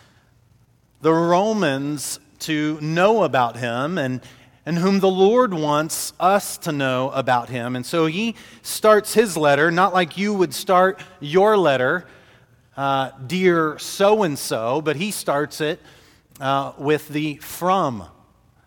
the 1.01 1.13
Romans 1.13 2.21
to 2.43 2.79
know 2.81 3.25
about 3.25 3.57
him 3.57 3.99
and, 3.99 4.21
and 4.65 4.79
whom 4.79 5.01
the 5.01 5.11
Lord 5.11 5.53
wants 5.53 6.13
us 6.21 6.59
to 6.59 6.73
know 6.73 7.11
about 7.11 7.49
him. 7.49 7.75
And 7.77 7.85
so 7.85 8.07
he 8.07 8.37
starts 8.63 9.15
his 9.15 9.37
letter, 9.37 9.71
not 9.71 9.93
like 9.93 10.17
you 10.17 10.35
would 10.35 10.55
start 10.55 11.01
your 11.21 11.57
letter, 11.57 12.07
uh, 12.77 13.11
dear 13.27 13.79
so 13.79 14.23
and 14.23 14.39
so, 14.39 14.81
but 14.81 14.97
he 14.97 15.11
starts 15.11 15.61
it 15.61 15.81
uh, 16.41 16.73
with 16.79 17.09
the 17.09 17.37
from. 17.37 18.05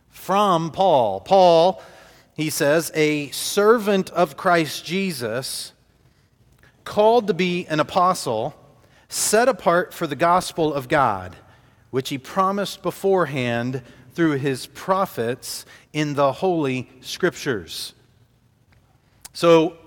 From 0.09 0.71
Paul. 0.71 1.21
Paul, 1.21 1.81
he 2.35 2.49
says, 2.49 2.91
a 2.95 3.29
servant 3.31 4.09
of 4.11 4.35
Christ 4.35 4.85
Jesus, 4.85 5.71
called 6.83 7.27
to 7.27 7.33
be 7.33 7.65
an 7.67 7.79
apostle, 7.79 8.55
set 9.09 9.47
apart 9.47 9.93
for 9.93 10.07
the 10.07 10.15
gospel 10.15 10.73
of 10.73 10.87
God, 10.87 11.35
which 11.95 12.09
he 12.09 12.17
promised 12.17 12.83
beforehand 12.83 13.81
through 14.11 14.33
his 14.33 14.67
prophets 14.67 15.65
in 15.93 16.13
the 16.15 16.33
Holy 16.33 16.89
Scriptures. 16.99 17.93
So, 19.31 19.77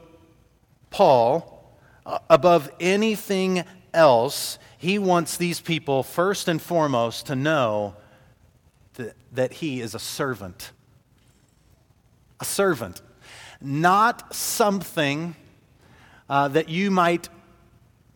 Paul, 0.88 1.70
uh, 2.06 2.18
above 2.30 2.70
anything 2.80 3.62
else, 3.92 4.58
he 4.78 4.98
wants 4.98 5.36
these 5.36 5.60
people, 5.60 6.02
first 6.02 6.48
and 6.48 6.62
foremost, 6.62 7.26
to 7.26 7.36
know 7.36 7.94
that, 8.94 9.14
that 9.32 9.52
he 9.52 9.82
is 9.82 9.94
a 9.94 9.98
servant. 9.98 10.72
A 12.40 12.46
servant. 12.46 13.02
Not 13.60 14.34
something 14.34 15.36
uh, 16.30 16.48
that 16.48 16.70
you 16.70 16.90
might 16.90 17.28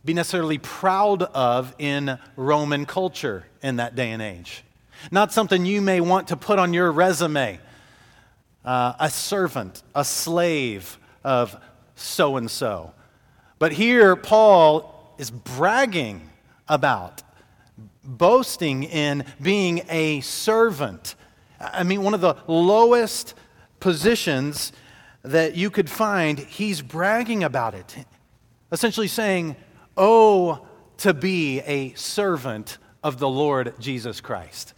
be 0.04 0.14
necessarily 0.14 0.58
proud 0.58 1.22
of 1.22 1.74
in 1.78 2.18
Roman 2.36 2.86
culture 2.86 3.46
in 3.62 3.76
that 3.76 3.94
day 3.94 4.10
and 4.10 4.20
age. 4.20 4.64
Not 5.10 5.32
something 5.32 5.64
you 5.64 5.80
may 5.80 6.00
want 6.00 6.28
to 6.28 6.36
put 6.36 6.58
on 6.58 6.74
your 6.74 6.90
resume 6.90 7.60
uh, 8.64 8.92
a 8.98 9.10
servant, 9.10 9.82
a 9.94 10.04
slave 10.04 10.98
of 11.24 11.56
so 11.96 12.36
and 12.36 12.50
so. 12.50 12.92
But 13.58 13.72
here, 13.72 14.16
Paul 14.16 15.14
is 15.18 15.30
bragging 15.30 16.28
about, 16.68 17.22
boasting 18.04 18.84
in 18.84 19.24
being 19.40 19.82
a 19.88 20.20
servant. 20.20 21.14
I 21.60 21.84
mean, 21.84 22.02
one 22.02 22.14
of 22.14 22.20
the 22.20 22.36
lowest 22.46 23.34
positions 23.80 24.72
that 25.22 25.54
you 25.56 25.70
could 25.70 25.88
find, 25.88 26.38
he's 26.38 26.82
bragging 26.82 27.44
about 27.44 27.74
it. 27.74 27.96
Essentially 28.72 29.08
saying, 29.08 29.54
Oh, 29.96 30.66
to 30.98 31.12
be 31.12 31.60
a 31.60 31.92
servant 31.94 32.78
of 33.02 33.18
the 33.18 33.28
Lord 33.28 33.74
Jesus 33.80 34.20
Christ. 34.20 34.74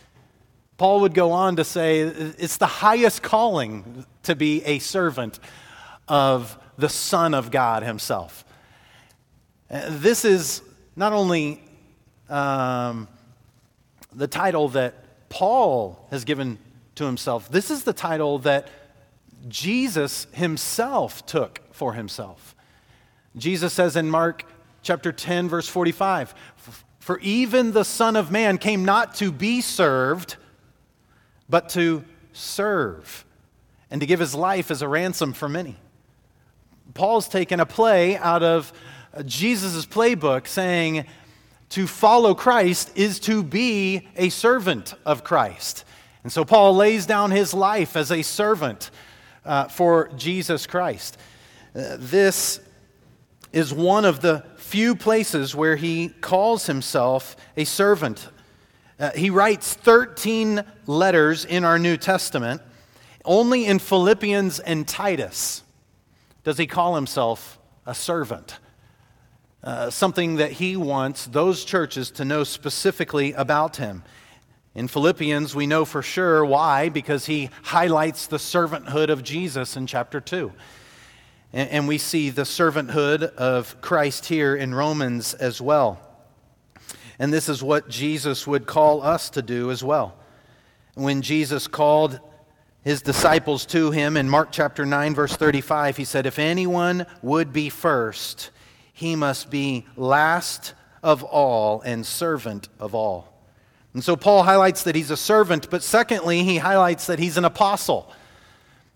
Paul 0.77 1.01
would 1.03 1.15
go 1.15 1.31
on 1.31 1.57
to 1.57 1.65
say 1.65 2.01
it's 2.01 2.57
the 2.57 2.67
highest 2.67 3.23
calling 3.23 4.05
to 4.25 4.35
be 4.35 4.65
a 4.65 4.81
servant 4.81 5.39
of 6.09 6.59
the 6.77 6.89
Son 6.89 7.35
of 7.35 7.51
God 7.51 7.83
Himself. 7.83 8.45
This 9.71 10.25
is 10.25 10.63
not 10.97 11.13
only 11.13 11.63
um, 12.29 13.09
the 14.13 14.27
title 14.27 14.69
that 14.71 15.29
Paul 15.29 16.07
has 16.11 16.25
given 16.25 16.59
to 16.97 17.05
himself, 17.05 17.51
this 17.51 17.71
is 17.71 17.85
the 17.85 17.93
title 17.93 18.39
that 18.41 18.69
Jesus 19.49 20.27
Himself 20.33 21.27
took 21.27 21.61
for 21.73 21.93
Himself. 21.95 22.55
Jesus 23.37 23.73
says 23.73 23.97
in 23.97 24.11
Mark 24.11 24.45
chapter 24.85 25.11
10, 25.11 25.49
verse 25.49 25.69
45, 25.69 26.35
For 27.01 27.19
even 27.21 27.73
the 27.73 27.85
Son 27.85 28.15
of 28.15 28.31
Man 28.31 28.59
came 28.59 28.85
not 28.85 29.17
to 29.17 29.33
be 29.33 29.61
served 29.61 30.37
but 31.49 31.69
to 31.71 32.05
serve 32.33 33.25
and 33.91 34.01
to 34.01 34.07
give 34.07 34.21
his 34.21 34.35
life 34.35 34.71
as 34.71 34.83
a 34.83 34.89
ransom 34.89 35.33
for 35.33 35.49
many. 35.49 35.77
Paul's 36.95 37.29
taken 37.29 37.61
a 37.61 37.67
play 37.67 38.17
out 38.17 38.43
of 38.43 38.73
Jesus' 39.25 39.87
playbook 39.87 40.47
saying 40.47 41.07
to 41.71 41.87
follow 41.87 42.35
Christ 42.35 42.93
is 42.95 43.21
to 43.21 43.43
be 43.43 44.09
a 44.17 44.29
servant 44.29 44.95
of 45.05 45.25
Christ. 45.25 45.85
And 46.23 46.33
so 46.33 46.45
Paul 46.45 46.77
lays 46.77 47.07
down 47.07 47.31
his 47.31 47.53
life 47.53 47.97
as 47.97 48.11
a 48.11 48.23
servant 48.23 48.91
uh, 49.45 49.69
for 49.69 50.09
Jesus 50.17 50.67
Christ. 50.67 51.19
Uh, 51.75 51.97
this 51.99 52.61
is 53.53 53.73
one 53.73 54.05
of 54.05 54.21
the 54.21 54.45
few 54.65 54.97
places 54.97 55.55
where 55.55 55.77
he 55.77 56.09
calls 56.09 56.67
himself 56.67 57.37
a 57.57 57.65
servant 57.65 58.29
uh, 58.99 59.11
he 59.13 59.31
writes 59.31 59.75
13 59.75 60.63
letters 60.87 61.45
in 61.45 61.65
our 61.65 61.79
New 61.79 61.97
Testament. 61.97 62.63
Only 63.25 63.67
in 63.67 63.79
Philippians 63.79 64.61
and 64.61 64.87
Titus 64.87 65.63
does 66.45 66.59
he 66.59 66.67
call 66.67 66.95
himself 66.95 67.59
a 67.87 67.95
servant. 67.95 68.59
Uh, 69.63 69.91
something 69.91 70.37
that 70.37 70.53
he 70.53 70.77
wants 70.77 71.27
those 71.27 71.65
churches 71.65 72.11
to 72.13 72.25
know 72.25 72.45
specifically 72.45 73.33
about 73.33 73.77
him. 73.77 74.05
In 74.75 74.89
Philippians, 74.89 75.55
we 75.55 75.67
know 75.67 75.85
for 75.85 76.03
sure 76.03 76.45
why, 76.45 76.89
because 76.89 77.27
he 77.27 77.51
highlights 77.63 78.27
the 78.27 78.37
servanthood 78.37 79.09
of 79.09 79.23
Jesus 79.23 79.77
in 79.77 79.87
chapter 79.87 80.21
2. 80.21 80.53
And, 81.55 81.71
and 81.71 81.89
we 81.89 81.97
see 81.97 82.29
the 82.29 82.43
servanthood 82.43 83.23
of 83.23 83.81
Christ 83.81 84.27
here 84.27 84.55
in 84.55 84.75
Romans 84.75 85.33
as 85.33 85.61
well. 85.61 86.01
And 87.19 87.33
this 87.33 87.49
is 87.49 87.63
what 87.63 87.89
Jesus 87.89 88.47
would 88.47 88.67
call 88.67 89.03
us 89.03 89.31
to 89.31 89.41
do 89.41 89.71
as 89.71 89.83
well. 89.83 90.19
When 90.95 91.23
Jesus 91.23 91.69
called 91.69 92.21
his 92.83 93.03
disciples 93.03 93.65
to 93.67 93.93
him 93.93 94.17
in 94.17 94.29
Mark 94.29 94.49
chapter 94.51 94.85
9, 94.85 95.15
verse 95.15 95.37
35, 95.37 95.97
he 95.97 96.05
said, 96.05 96.27
If 96.27 96.41
anyone 96.41 97.07
would 97.23 97.53
be 97.53 97.69
first, 97.71 98.51
he 98.93 99.15
must 99.15 99.49
be 99.49 99.87
last 99.97 100.75
of 101.05 101.23
all 101.23 101.81
and 101.83 102.05
servant 102.05 102.69
of 102.81 102.97
all. 102.97 103.33
And 103.93 104.03
so 104.03 104.17
Paul 104.17 104.43
highlights 104.43 104.83
that 104.83 104.97
he's 104.97 105.13
a 105.13 105.17
servant, 105.17 105.71
but 105.71 105.85
secondly, 105.85 106.43
he 106.43 106.59
highlights 106.59 107.07
that 107.07 107.21
he's 107.21 107.37
an 107.37 107.45
apostle. 107.45 108.13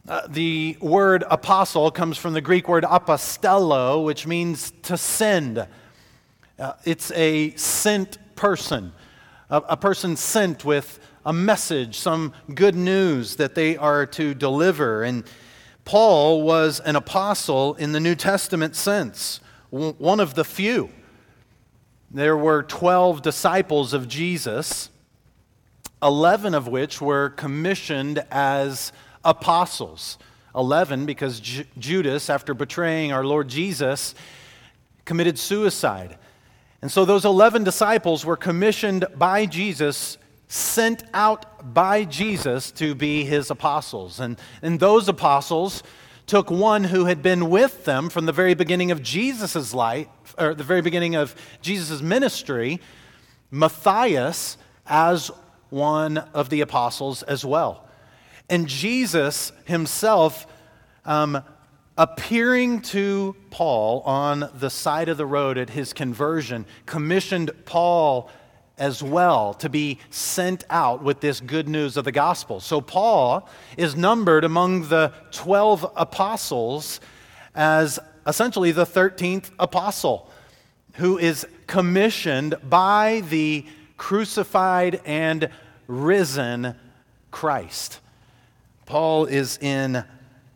Uh, 0.08 0.26
the 0.26 0.74
word 0.80 1.22
apostle 1.30 1.90
comes 1.90 2.16
from 2.16 2.32
the 2.32 2.40
Greek 2.40 2.66
word 2.66 2.82
apostello, 2.82 4.02
which 4.02 4.26
means 4.26 4.72
to 4.80 4.96
send 4.96 5.66
uh, 6.58 6.72
it's 6.84 7.10
a 7.12 7.54
sent 7.56 8.16
person, 8.34 8.92
a, 9.50 9.58
a 9.68 9.76
person 9.76 10.16
sent 10.16 10.64
with 10.64 10.98
a 11.26 11.32
message, 11.32 11.98
some 11.98 12.32
good 12.54 12.74
news 12.74 13.36
that 13.36 13.54
they 13.54 13.76
are 13.76 14.06
to 14.06 14.32
deliver. 14.32 15.04
And 15.04 15.24
Paul 15.84 16.42
was 16.42 16.80
an 16.80 16.96
apostle 16.96 17.74
in 17.74 17.92
the 17.92 18.00
New 18.00 18.14
Testament 18.14 18.76
sense, 18.76 19.40
one 19.68 20.20
of 20.20 20.34
the 20.34 20.44
few. 20.44 20.88
There 22.10 22.36
were 22.36 22.62
12 22.62 23.20
disciples 23.20 23.92
of 23.92 24.08
Jesus, 24.08 24.88
11 26.02 26.54
of 26.54 26.66
which 26.66 27.00
were 27.02 27.28
commissioned 27.28 28.24
as 28.30 28.90
apostles. 29.28 30.18
11 30.54 31.06
because 31.06 31.40
J- 31.40 31.66
Judas, 31.78 32.28
after 32.30 32.54
betraying 32.54 33.12
our 33.12 33.24
Lord 33.24 33.48
Jesus, 33.48 34.14
committed 35.04 35.38
suicide. 35.38 36.18
And 36.82 36.90
so 36.90 37.04
those 37.04 37.24
11 37.24 37.64
disciples 37.64 38.24
were 38.24 38.36
commissioned 38.36 39.06
by 39.16 39.46
Jesus, 39.46 40.18
sent 40.48 41.04
out 41.12 41.74
by 41.74 42.04
Jesus 42.04 42.70
to 42.72 42.94
be 42.94 43.24
his 43.24 43.50
apostles. 43.50 44.20
And, 44.20 44.38
and 44.62 44.80
those 44.80 45.08
apostles 45.08 45.82
took 46.26 46.50
one 46.50 46.84
who 46.84 47.06
had 47.06 47.22
been 47.22 47.50
with 47.50 47.84
them 47.84 48.10
from 48.10 48.26
the 48.26 48.32
very 48.32 48.54
beginning 48.54 48.90
of 48.90 49.02
Jesus' 49.02 49.72
life, 49.74 50.08
or 50.38 50.54
the 50.54 50.64
very 50.64 50.82
beginning 50.82 51.14
of 51.14 51.34
Jesus' 51.62 52.02
ministry, 52.02 52.80
Matthias, 53.50 54.58
as 54.86 55.30
one 55.70 56.18
of 56.18 56.50
the 56.50 56.60
apostles 56.60 57.22
as 57.22 57.44
well. 57.44 57.87
And 58.48 58.66
Jesus 58.66 59.52
himself 59.64 60.46
um, 61.04 61.42
appearing 61.96 62.80
to 62.80 63.36
Paul 63.50 64.00
on 64.02 64.50
the 64.54 64.70
side 64.70 65.08
of 65.08 65.16
the 65.16 65.26
road 65.26 65.58
at 65.58 65.70
his 65.70 65.92
conversion, 65.92 66.64
commissioned 66.86 67.50
Paul 67.64 68.30
as 68.78 69.02
well 69.02 69.54
to 69.54 69.68
be 69.68 69.98
sent 70.10 70.64
out 70.70 71.02
with 71.02 71.20
this 71.20 71.40
good 71.40 71.68
news 71.68 71.96
of 71.96 72.04
the 72.04 72.12
gospel. 72.12 72.60
So 72.60 72.80
Paul 72.80 73.48
is 73.76 73.96
numbered 73.96 74.44
among 74.44 74.88
the 74.88 75.12
12 75.32 75.92
apostles 75.96 77.00
as 77.54 77.98
essentially 78.26 78.70
the 78.70 78.86
13th 78.86 79.50
apostle 79.58 80.30
who 80.94 81.18
is 81.18 81.46
commissioned 81.66 82.54
by 82.68 83.22
the 83.28 83.66
crucified 83.96 85.00
and 85.04 85.48
risen 85.88 86.76
Christ. 87.30 88.00
Paul 88.88 89.26
is 89.26 89.58
in, 89.58 90.02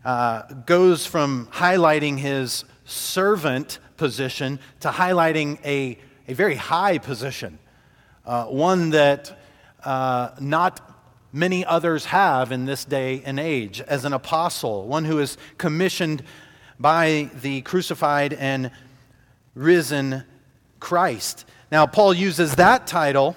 uh, 0.06 0.42
goes 0.64 1.04
from 1.04 1.48
highlighting 1.52 2.16
his 2.18 2.64
servant 2.86 3.78
position 3.98 4.58
to 4.80 4.88
highlighting 4.88 5.58
a, 5.66 5.98
a 6.26 6.32
very 6.32 6.54
high 6.54 6.96
position, 6.96 7.58
uh, 8.24 8.46
one 8.46 8.88
that 8.88 9.38
uh, 9.84 10.30
not 10.40 10.80
many 11.30 11.62
others 11.66 12.06
have 12.06 12.52
in 12.52 12.64
this 12.64 12.86
day 12.86 13.20
and 13.26 13.38
age 13.38 13.82
as 13.82 14.06
an 14.06 14.14
apostle, 14.14 14.86
one 14.86 15.04
who 15.04 15.18
is 15.18 15.36
commissioned 15.58 16.22
by 16.80 17.28
the 17.42 17.60
crucified 17.60 18.32
and 18.32 18.70
risen 19.54 20.24
Christ. 20.80 21.44
Now, 21.70 21.84
Paul 21.84 22.14
uses 22.14 22.54
that 22.54 22.86
title 22.86 23.36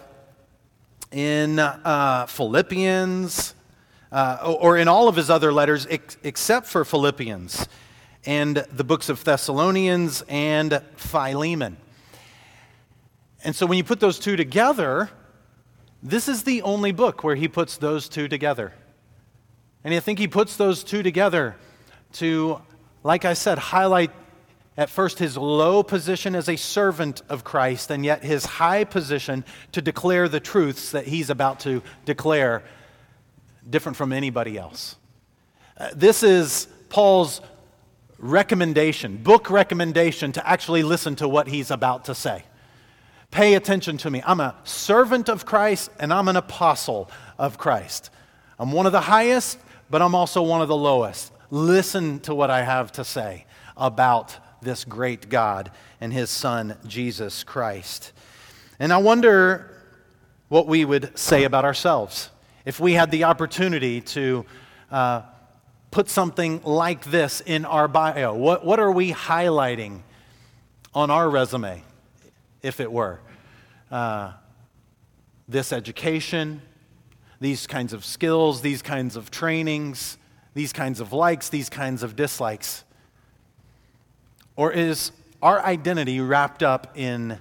in 1.11 1.59
uh, 1.59 2.27
Philippians 2.27 3.54
uh, 4.15 4.55
or 4.61 4.77
in 4.77 4.87
all 4.87 5.09
of 5.09 5.17
his 5.17 5.29
other 5.29 5.51
letters 5.51 5.85
ex- 5.89 6.15
except 6.23 6.67
for 6.67 6.85
Philippians 6.85 7.67
and 8.25 8.55
the 8.71 8.85
books 8.85 9.09
of 9.09 9.21
Thessalonians 9.25 10.23
and 10.29 10.81
Philemon. 10.95 11.75
And 13.43 13.53
so 13.53 13.65
when 13.65 13.77
you 13.77 13.83
put 13.83 13.99
those 13.99 14.17
two 14.17 14.37
together, 14.37 15.09
this 16.01 16.29
is 16.29 16.43
the 16.43 16.61
only 16.61 16.93
book 16.93 17.25
where 17.25 17.35
he 17.35 17.49
puts 17.49 17.75
those 17.75 18.07
two 18.07 18.29
together. 18.29 18.73
And 19.83 19.93
I 19.93 19.99
think 19.99 20.17
he 20.17 20.29
puts 20.29 20.55
those 20.55 20.85
two 20.85 21.03
together 21.03 21.57
to, 22.13 22.61
like 23.03 23.25
I 23.25 23.33
said, 23.33 23.57
highlight 23.57 24.11
at 24.77 24.89
first 24.89 25.19
his 25.19 25.35
low 25.35 25.83
position 25.83 26.35
as 26.35 26.47
a 26.47 26.55
servant 26.55 27.21
of 27.27 27.43
Christ, 27.43 27.91
and 27.91 28.05
yet 28.05 28.23
his 28.23 28.45
high 28.45 28.85
position 28.85 29.43
to 29.73 29.81
declare 29.81 30.29
the 30.29 30.39
truths 30.39 30.91
that 30.91 31.05
he's 31.05 31.29
about 31.29 31.59
to 31.61 31.83
declare, 32.05 32.63
different 33.69 33.97
from 33.97 34.13
anybody 34.13 34.57
else. 34.57 34.95
Uh, 35.77 35.89
this 35.95 36.23
is 36.23 36.67
Paul's 36.89 37.41
recommendation, 38.17 39.17
book 39.17 39.49
recommendation 39.49 40.31
to 40.31 40.47
actually 40.47 40.83
listen 40.83 41.15
to 41.17 41.27
what 41.27 41.47
he's 41.47 41.71
about 41.71 42.05
to 42.05 42.15
say. 42.15 42.43
Pay 43.31 43.55
attention 43.55 43.97
to 43.97 44.09
me. 44.09 44.21
I'm 44.25 44.39
a 44.39 44.55
servant 44.63 45.29
of 45.29 45.45
Christ 45.45 45.91
and 45.99 46.13
I'm 46.13 46.27
an 46.27 46.37
apostle 46.37 47.09
of 47.37 47.57
Christ. 47.57 48.09
I'm 48.57 48.71
one 48.71 48.85
of 48.85 48.93
the 48.93 49.01
highest, 49.01 49.59
but 49.89 50.01
I'm 50.01 50.15
also 50.15 50.41
one 50.41 50.61
of 50.61 50.69
the 50.69 50.75
lowest. 50.75 51.33
Listen 51.49 52.19
to 52.21 52.33
what 52.33 52.49
I 52.49 52.63
have 52.63 52.93
to 52.93 53.03
say 53.03 53.45
about 53.75 54.37
this 54.61 54.85
great 54.85 55.27
God 55.29 55.71
and 55.99 56.13
his 56.13 56.29
son, 56.29 56.77
Jesus 56.87 57.43
Christ. 57.43 58.13
And 58.79 58.93
I 58.93 58.97
wonder 58.97 59.71
what 60.47 60.67
we 60.67 60.85
would 60.85 61.17
say 61.17 61.43
about 61.43 61.65
ourselves 61.65 62.29
if 62.65 62.79
we 62.79 62.93
had 62.93 63.11
the 63.11 63.23
opportunity 63.23 64.01
to 64.01 64.45
uh, 64.91 65.21
put 65.91 66.09
something 66.09 66.61
like 66.63 67.05
this 67.05 67.41
in 67.41 67.63
our 67.65 67.87
bio. 67.87 68.33
What, 68.33 68.65
what 68.65 68.79
are 68.79 68.91
we 68.91 69.13
highlighting 69.13 70.01
on 70.93 71.09
our 71.09 71.29
resume, 71.29 71.83
if 72.61 72.79
it 72.79 72.91
were? 72.91 73.19
uh, 73.91 74.33
this 75.47 75.71
education, 75.71 76.61
these 77.39 77.67
kinds 77.67 77.93
of 77.93 78.03
skills, 78.03 78.61
these 78.61 78.81
kinds 78.81 79.15
of 79.15 79.31
trainings, 79.31 80.17
these 80.53 80.73
kinds 80.73 80.99
of 80.99 81.13
likes, 81.13 81.49
these 81.49 81.69
kinds 81.69 82.03
of 82.03 82.15
dislikes? 82.15 82.83
Or 84.55 84.71
is 84.71 85.11
our 85.41 85.61
identity 85.63 86.19
wrapped 86.19 86.63
up 86.63 86.97
in 86.97 87.39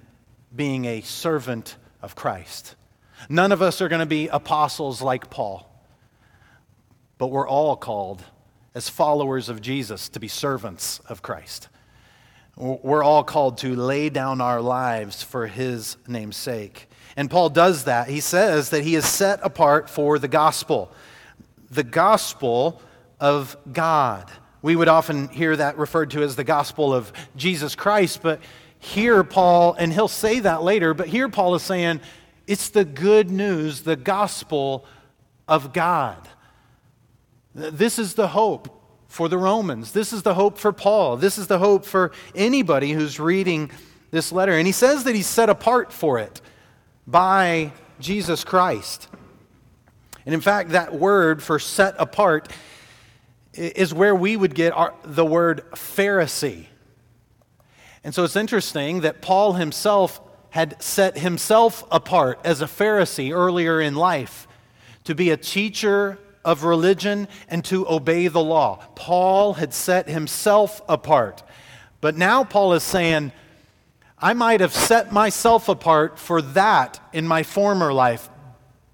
being 0.55 0.85
a 0.85 1.01
servant 1.01 1.77
of 2.03 2.15
Christ? 2.15 2.75
None 3.29 3.53
of 3.53 3.63
us 3.63 3.81
are 3.81 3.89
going 3.89 4.01
to 4.01 4.07
be 4.07 4.29
apostles 4.29 5.01
like 5.03 5.31
Paul, 5.31 5.71
but 7.19 7.29
we're 7.29 7.49
all 7.49 7.77
called 7.77 8.23
as 8.75 8.89
followers 8.89 9.49
of 9.49 9.61
Jesus 9.61 10.09
to 10.11 10.21
be 10.21 10.29
servants 10.29 11.01
of 11.09 11.23
Christ. 11.23 11.69
We're 12.57 13.03
all 13.03 13.25
called 13.25 13.59
to 13.59 13.75
lay 13.75 14.11
down 14.11 14.41
our 14.41 14.61
lives 14.61 15.23
for 15.23 15.47
his 15.47 15.97
name's 16.07 16.37
sake. 16.37 16.89
And 17.17 17.31
Paul 17.31 17.49
does 17.49 17.85
that. 17.85 18.09
He 18.09 18.21
says 18.21 18.71
that 18.71 18.85
he 18.85 18.95
is 18.95 19.07
set 19.07 19.41
apart 19.43 19.91
for 19.91 20.19
the 20.19 20.29
gospel, 20.29 20.93
the 21.71 21.83
gospel 21.83 22.81
of 23.19 23.57
God. 23.73 24.31
We 24.63 24.77
would 24.77 24.89
often 24.89 25.29
hear 25.29 25.57
that 25.57 25.79
referred 25.79 26.11
to 26.13 26.23
as 26.23 26.37
the 26.37 26.45
gospel 26.45 26.95
of 26.95 27.13
Jesus 27.37 27.75
Christ, 27.75 28.23
but 28.23 28.41
here 28.79 29.25
Paul, 29.25 29.75
and 29.79 29.93
he'll 29.93 30.09
say 30.09 30.41
that 30.41 30.63
later, 30.63 30.95
but 30.95 31.09
here 31.09 31.29
Paul 31.29 31.55
is 31.55 31.63
saying 31.63 32.01
it's 32.47 32.69
the 32.69 32.85
good 32.85 33.31
news, 33.31 33.83
the 33.83 33.97
gospel 33.97 34.85
of 35.49 35.73
God. 35.73 36.29
This 37.55 37.99
is 37.99 38.15
the 38.15 38.29
hope 38.29 38.71
for 39.07 39.29
the 39.29 39.39
Romans. 39.39 39.93
This 39.93 40.13
is 40.13 40.23
the 40.23 40.35
hope 40.35 40.59
for 40.59 40.73
Paul. 40.73 41.17
This 41.17 41.39
is 41.39 41.47
the 41.47 41.59
hope 41.59 41.85
for 41.85 42.13
anybody 42.35 42.93
who's 42.93 43.21
reading 43.21 43.71
this 44.11 44.33
letter. 44.33 44.53
And 44.53 44.67
he 44.67 44.73
says 44.73 45.05
that 45.05 45.15
he's 45.15 45.27
set 45.27 45.49
apart 45.49 45.93
for 45.93 46.19
it 46.19 46.41
by 47.07 47.73
Jesus 48.01 48.43
Christ. 48.43 49.09
And 50.27 50.35
in 50.35 50.41
fact, 50.41 50.71
that 50.71 50.95
word 50.95 51.43
for 51.43 51.59
set 51.59 51.95
apart 51.99 52.51
is 53.53 53.95
where 53.95 54.15
we 54.15 54.37
would 54.37 54.55
get 54.55 54.73
our, 54.73 54.95
the 55.05 55.25
word 55.25 55.63
Pharisee. 55.73 56.67
And 58.03 58.15
so 58.15 58.25
it's 58.25 58.37
interesting 58.37 59.03
that 59.03 59.23
Paul 59.23 59.55
himself 59.55 60.21
had 60.55 60.81
set 60.81 61.19
himself 61.19 61.83
apart 61.91 62.39
as 62.45 62.63
a 62.63 62.67
Pharisee 62.67 63.35
earlier 63.35 63.81
in 63.81 63.97
life 63.97 64.47
to 65.03 65.13
be 65.13 65.31
a 65.31 65.37
teacher 65.37 66.17
of 66.45 66.63
religion 66.63 67.27
and 67.49 67.65
to 67.65 67.85
obey 67.89 68.29
the 68.29 68.41
law. 68.41 68.77
Paul 68.95 69.55
had 69.55 69.75
set 69.75 70.09
himself 70.09 70.81
apart. 70.89 71.43
But 72.01 72.17
now 72.17 72.45
Paul 72.45 72.75
is 72.75 72.85
saying, 72.85 73.33
I 74.17 74.33
might 74.33 74.61
have 74.61 74.73
set 74.73 75.11
myself 75.11 75.69
apart 75.69 76.21
for 76.21 76.41
that 76.41 77.01
in 77.13 77.27
my 77.27 77.43
former 77.43 77.93
life, 77.93 78.31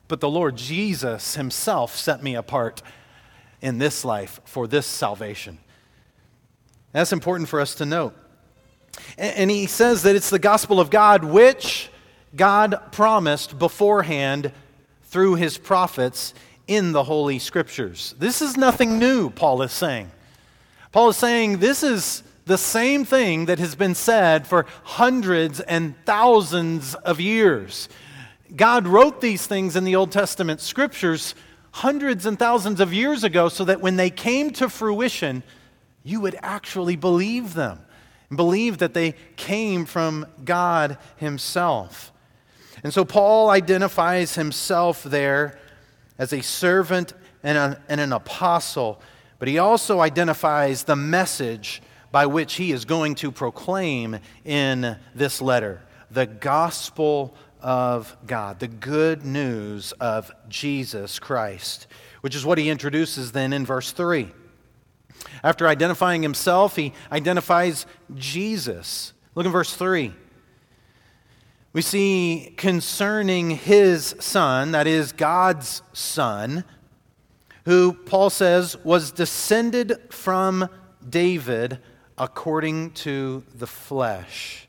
but 0.09 0.21
the 0.21 0.31
Lord 0.31 0.57
Jesus 0.57 1.35
himself 1.35 1.95
set 1.95 2.23
me 2.23 2.37
apart 2.37 2.81
in 3.61 3.77
this 3.77 4.03
life 4.03 4.41
for 4.47 4.67
this 4.67 4.87
salvation. 4.87 5.59
That's 6.93 7.13
important 7.13 7.51
for 7.51 7.61
us 7.61 7.75
to 7.75 7.85
note. 7.85 8.17
And 9.17 9.51
he 9.51 9.67
says 9.67 10.03
that 10.03 10.17
it's 10.17 10.31
the 10.31 10.39
gospel 10.39 10.81
of 10.81 10.91
God 10.91 11.25
which 11.25 11.91
God 12.35 12.81
promised 12.93 13.59
beforehand 13.59 14.53
through 15.05 15.35
his 15.35 15.59
prophets 15.59 16.35
in 16.67 16.93
the 16.93 17.03
Holy 17.03 17.39
Scriptures. 17.39 18.15
This 18.19 18.41
is 18.41 18.57
nothing 18.57 18.99
new, 18.99 19.31
Paul 19.31 19.63
is 19.63 19.73
saying. 19.73 20.11
Paul 20.93 21.11
is 21.11 21.17
saying 21.17 21.59
this 21.59 21.83
is 21.83 22.23
the 22.47 22.59
same 22.59 23.05
thing 23.05 23.47
that 23.47 23.59
has 23.59 23.75
been 23.75 23.95
said 23.95 24.47
for 24.47 24.67
hundreds 24.83 25.61
and 25.61 25.95
thousands 26.05 26.95
of 26.95 27.21
years. 27.21 27.89
God 28.55 28.87
wrote 28.87 29.21
these 29.21 29.47
things 29.47 29.77
in 29.77 29.85
the 29.85 29.97
Old 29.97 30.11
Testament 30.11 30.61
scriptures 30.61 31.35
hundreds 31.73 32.27
and 32.27 32.39
thousands 32.39 32.81
of 32.81 32.93
years 32.93 33.23
ago 33.23 33.49
so 33.49 33.65
that 33.65 33.81
when 33.81 33.97
they 33.97 34.11
came 34.11 34.51
to 34.51 34.69
fruition, 34.69 35.43
you 36.03 36.21
would 36.21 36.37
actually 36.43 36.97
believe 36.97 37.55
them 37.55 37.79
and 38.31 38.37
believe 38.37 38.79
that 38.79 38.95
they 38.95 39.15
came 39.37 39.85
from 39.85 40.27
God 40.45 40.97
Himself. 41.17 42.11
And 42.83 42.93
so 42.93 43.05
Paul 43.05 43.51
identifies 43.51 44.35
himself 44.35 45.03
there 45.03 45.59
as 46.19 46.33
a 46.33 46.43
servant 46.43 47.13
and, 47.43 47.59
a, 47.59 47.83
and 47.89 48.01
an 48.01 48.13
apostle, 48.13 49.01
but 49.39 49.49
he 49.49 49.59
also 49.59 50.01
identifies 50.01 50.85
the 50.85 50.97
message 50.97 51.83
by 52.13 52.27
which 52.27 52.55
he 52.55 52.73
is 52.73 52.85
going 52.85 53.15
to 53.17 53.31
proclaim 53.31 54.19
in 54.45 54.97
this 55.15 55.41
letter 55.41 55.83
the 56.11 56.27
gospel 56.27 57.35
of 57.61 58.17
God, 58.27 58.59
the 58.59 58.67
good 58.67 59.25
news 59.25 59.93
of 59.93 60.33
Jesus 60.49 61.21
Christ, 61.21 61.87
which 62.21 62.35
is 62.35 62.45
what 62.45 62.59
he 62.59 62.69
introduces 62.69 63.31
then 63.31 63.53
in 63.53 63.65
verse 63.65 63.93
3. 63.93 64.29
After 65.43 65.69
identifying 65.69 66.23
himself, 66.23 66.77
he 66.77 66.93
identifies 67.11 67.87
Jesus. 68.15 69.13
Look 69.35 69.47
in 69.47 69.53
verse 69.53 69.75
3 69.75 70.15
we 71.73 71.83
see 71.83 72.53
concerning 72.57 73.51
his 73.51 74.17
son, 74.19 74.73
that 74.73 74.89
is 74.89 75.13
God's 75.13 75.83
son, 75.93 76.65
who 77.65 77.93
Paul 77.93 78.29
says 78.29 78.77
was 78.83 79.13
descended 79.13 79.97
from 80.11 80.69
David 81.09 81.79
according 82.19 82.91
to 82.93 83.45
the 83.55 83.69
flesh, 83.69 84.67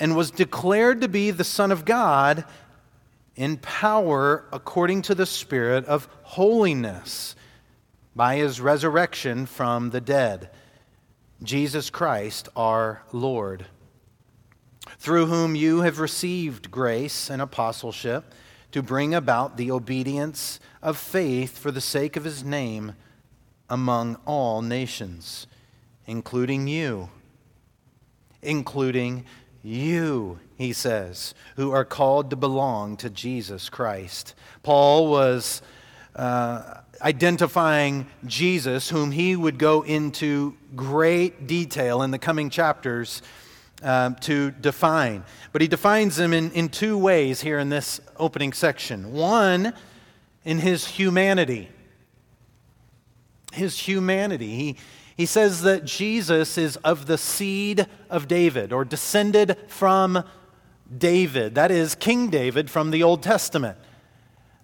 and 0.00 0.16
was 0.16 0.32
declared 0.32 1.00
to 1.02 1.08
be 1.08 1.30
the 1.30 1.44
Son 1.44 1.70
of 1.70 1.84
God 1.84 2.44
in 3.36 3.56
power 3.58 4.46
according 4.52 5.02
to 5.02 5.14
the 5.14 5.26
Spirit 5.26 5.84
of 5.84 6.08
holiness 6.22 7.35
by 8.16 8.36
his 8.36 8.62
resurrection 8.62 9.44
from 9.44 9.90
the 9.90 10.00
dead. 10.00 10.48
Jesus 11.42 11.90
Christ 11.90 12.48
our 12.56 13.02
Lord, 13.12 13.66
through 14.98 15.26
whom 15.26 15.54
you 15.54 15.82
have 15.82 15.98
received 15.98 16.70
grace 16.70 17.28
and 17.28 17.42
apostleship 17.42 18.32
to 18.72 18.82
bring 18.82 19.14
about 19.14 19.58
the 19.58 19.70
obedience 19.70 20.58
of 20.82 20.96
faith 20.96 21.58
for 21.58 21.70
the 21.70 21.80
sake 21.80 22.16
of 22.16 22.24
his 22.24 22.42
name 22.42 22.94
among 23.68 24.16
all 24.24 24.62
nations, 24.62 25.46
including 26.06 26.66
you. 26.66 27.10
Including 28.40 29.26
you, 29.62 30.38
he 30.56 30.72
says, 30.72 31.34
who 31.56 31.70
are 31.70 31.84
called 31.84 32.30
to 32.30 32.36
belong 32.36 32.96
to 32.96 33.10
Jesus 33.10 33.68
Christ. 33.68 34.34
Paul 34.62 35.08
was 35.10 35.60
uh, 36.16 36.80
identifying 37.00 38.06
Jesus, 38.24 38.88
whom 38.88 39.12
he 39.12 39.36
would 39.36 39.58
go 39.58 39.82
into 39.82 40.56
great 40.74 41.46
detail 41.46 42.02
in 42.02 42.10
the 42.10 42.18
coming 42.18 42.50
chapters 42.50 43.22
uh, 43.82 44.10
to 44.20 44.50
define. 44.50 45.24
But 45.52 45.62
he 45.62 45.68
defines 45.68 46.18
him 46.18 46.32
in, 46.32 46.50
in 46.52 46.68
two 46.68 46.96
ways 46.98 47.42
here 47.42 47.58
in 47.58 47.68
this 47.68 48.00
opening 48.16 48.52
section. 48.52 49.12
One, 49.12 49.74
in 50.44 50.58
his 50.58 50.86
humanity. 50.86 51.68
His 53.52 53.78
humanity. 53.78 54.54
He, 54.56 54.76
he 55.16 55.26
says 55.26 55.62
that 55.62 55.84
Jesus 55.84 56.58
is 56.58 56.76
of 56.78 57.06
the 57.06 57.18
seed 57.18 57.86
of 58.10 58.26
David, 58.26 58.72
or 58.72 58.84
descended 58.84 59.56
from 59.68 60.24
David. 60.96 61.54
That 61.54 61.70
is, 61.70 61.94
King 61.94 62.30
David 62.30 62.70
from 62.70 62.90
the 62.90 63.02
Old 63.02 63.22
Testament. 63.22 63.78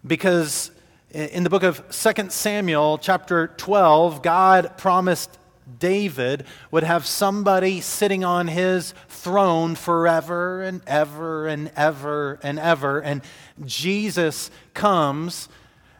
Because 0.07 0.72
in 1.13 1.45
the 1.45 1.51
book 1.51 1.63
of 1.63 1.83
2 1.91 2.31
Samuel, 2.31 2.97
chapter 2.97 3.49
12, 3.59 4.23
God 4.23 4.79
promised 4.79 5.39
David 5.79 6.45
would 6.71 6.85
have 6.85 7.07
somebody 7.07 7.83
sitting 7.83 8.25
on 8.25 8.49
his 8.49 8.95
throne 9.09 9.75
forever 9.75 10.63
and 10.63 10.81
ever 10.87 11.47
and 11.47 11.71
ever 11.77 12.39
and 12.43 12.59
ever. 12.59 13.01
And 13.01 13.21
Jesus 13.65 14.51
comes, 14.73 15.51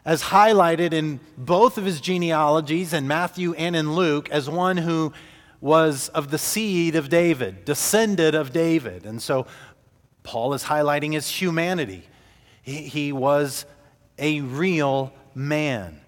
as 0.03 0.23
highlighted 0.23 0.93
in 0.93 1.19
both 1.37 1.77
of 1.77 1.85
his 1.85 2.01
genealogies, 2.01 2.91
in 2.91 3.07
Matthew 3.07 3.53
and 3.53 3.75
in 3.75 3.93
Luke, 3.93 4.29
as 4.31 4.49
one 4.49 4.77
who 4.77 5.13
was 5.61 6.09
of 6.09 6.31
the 6.31 6.39
seed 6.39 6.95
of 6.95 7.09
David, 7.09 7.65
descended 7.65 8.33
of 8.33 8.51
David. 8.51 9.05
And 9.05 9.21
so 9.21 9.45
Paul 10.23 10.55
is 10.55 10.63
highlighting 10.63 11.13
his 11.13 11.29
humanity. 11.29 12.03
He, 12.63 12.83
he 12.83 13.11
was 13.11 13.65
a 14.23 14.39
real 14.39 15.11
man, 15.35 15.99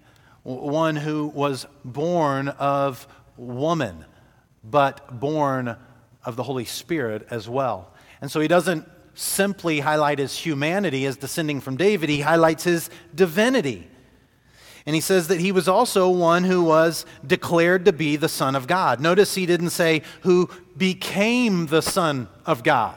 one 0.42 0.96
who 0.96 1.26
was 1.26 1.66
born 1.84 2.48
of 2.48 3.06
woman, 3.36 4.06
but 4.64 5.20
born 5.20 5.76
of 6.24 6.34
the 6.34 6.42
Holy 6.42 6.64
Spirit 6.64 7.26
as 7.30 7.46
well. 7.46 7.92
And 8.22 8.32
so 8.32 8.40
he 8.40 8.48
doesn't 8.48 8.88
simply 9.12 9.80
highlight 9.80 10.18
his 10.18 10.36
humanity 10.38 11.04
as 11.04 11.18
descending 11.18 11.60
from 11.60 11.76
David, 11.76 12.08
he 12.08 12.22
highlights 12.22 12.64
his 12.64 12.88
divinity. 13.14 13.86
And 14.86 14.94
he 14.94 15.00
says 15.02 15.28
that 15.28 15.40
he 15.40 15.52
was 15.52 15.68
also 15.68 16.08
one 16.08 16.44
who 16.44 16.62
was 16.62 17.04
declared 17.26 17.84
to 17.84 17.92
be 17.92 18.16
the 18.16 18.28
Son 18.30 18.56
of 18.56 18.66
God. 18.66 18.98
Notice 18.98 19.34
he 19.34 19.44
didn't 19.44 19.70
say 19.70 20.02
who 20.22 20.48
became 20.74 21.66
the 21.66 21.82
Son 21.82 22.28
of 22.46 22.62
God. 22.62 22.96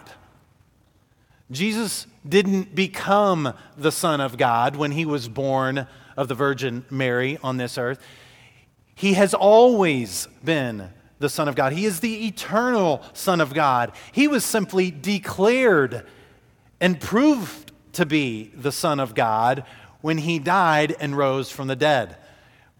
Jesus 1.52 2.06
didn't 2.28 2.76
become 2.76 3.54
the 3.76 3.92
Son 3.92 4.22
of 4.22 4.38
God 4.38 4.76
when 4.76 4.92
he 4.92 5.06
was 5.06 5.28
born 5.28 5.88
of 6.16 6.28
the 6.28 6.36
Virgin 6.36 6.86
Mary 6.92 7.40
on 7.44 7.58
this 7.58 7.78
earth. 7.78 8.00
He 8.94 9.14
has 9.14 9.34
always 9.34 10.28
been 10.44 10.90
the 11.18 11.30
Son 11.30 11.48
of 11.48 11.56
God. 11.56 11.74
He 11.74 11.86
is 11.86 12.02
the 12.02 12.28
eternal 12.28 13.02
Son 13.14 13.42
of 13.42 13.54
God. 13.54 13.94
He 14.12 14.28
was 14.28 14.46
simply 14.46 14.92
declared 14.92 16.06
and 16.80 17.00
proved 17.00 17.72
to 17.94 18.06
be 18.06 18.52
the 18.56 18.72
Son 18.72 19.00
of 19.00 19.16
God 19.16 19.64
when 20.02 20.20
he 20.20 20.38
died 20.38 20.96
and 21.00 21.18
rose 21.18 21.50
from 21.50 21.68
the 21.68 21.76
dead. 21.76 22.16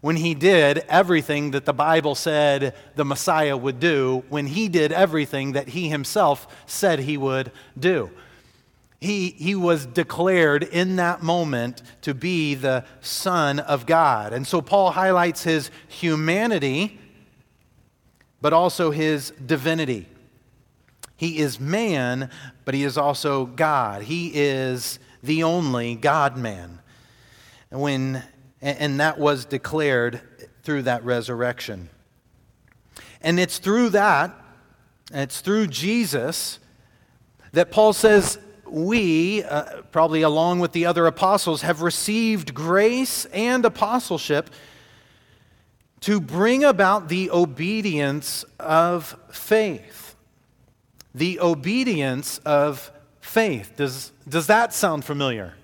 When 0.00 0.16
he 0.16 0.34
did 0.34 0.78
everything 0.88 1.50
that 1.50 1.66
the 1.66 1.74
Bible 1.74 2.14
said 2.14 2.74
the 2.94 3.04
Messiah 3.04 3.56
would 3.56 3.80
do, 3.80 4.22
when 4.28 4.46
he 4.46 4.68
did 4.68 4.92
everything 4.92 5.52
that 5.52 5.68
he 5.68 5.88
himself 5.88 6.46
said 6.66 7.00
he 7.00 7.18
would 7.18 7.50
do 7.78 8.10
he, 9.00 9.30
he 9.30 9.54
was 9.54 9.86
declared 9.86 10.62
in 10.62 10.96
that 10.96 11.22
moment 11.22 11.82
to 12.02 12.12
be 12.12 12.54
the 12.54 12.84
Son 13.00 13.58
of 13.58 13.86
God. 13.86 14.34
And 14.34 14.46
so 14.46 14.60
Paul 14.60 14.90
highlights 14.90 15.42
his 15.42 15.70
humanity, 15.88 17.00
but 18.42 18.52
also 18.52 18.90
his 18.90 19.30
divinity. 19.44 20.06
He 21.16 21.38
is 21.38 21.58
man, 21.58 22.30
but 22.66 22.74
he 22.74 22.84
is 22.84 22.98
also 22.98 23.46
God. 23.46 24.02
He 24.02 24.32
is 24.34 24.98
the 25.22 25.44
only 25.44 25.94
God 25.94 26.36
man. 26.36 26.80
When, 27.70 28.22
and 28.60 29.00
that 29.00 29.18
was 29.18 29.46
declared 29.46 30.20
through 30.62 30.82
that 30.82 31.04
resurrection. 31.04 31.88
And 33.22 33.40
it's 33.40 33.58
through 33.58 33.90
that, 33.90 34.34
and 35.10 35.22
it's 35.22 35.40
through 35.40 35.68
Jesus, 35.68 36.58
that 37.52 37.70
Paul 37.70 37.92
says 37.94 38.38
we, 38.70 39.42
uh, 39.44 39.82
probably 39.92 40.22
along 40.22 40.60
with 40.60 40.72
the 40.72 40.86
other 40.86 41.06
apostles, 41.06 41.62
have 41.62 41.82
received 41.82 42.54
grace 42.54 43.24
and 43.26 43.64
apostleship 43.64 44.50
to 46.00 46.20
bring 46.20 46.64
about 46.64 47.08
the 47.08 47.30
obedience 47.30 48.44
of 48.58 49.16
faith. 49.30 50.16
The 51.14 51.40
obedience 51.40 52.38
of 52.38 52.90
faith. 53.20 53.74
Does, 53.76 54.12
does 54.28 54.46
that 54.46 54.72
sound 54.72 55.04
familiar? 55.04 55.54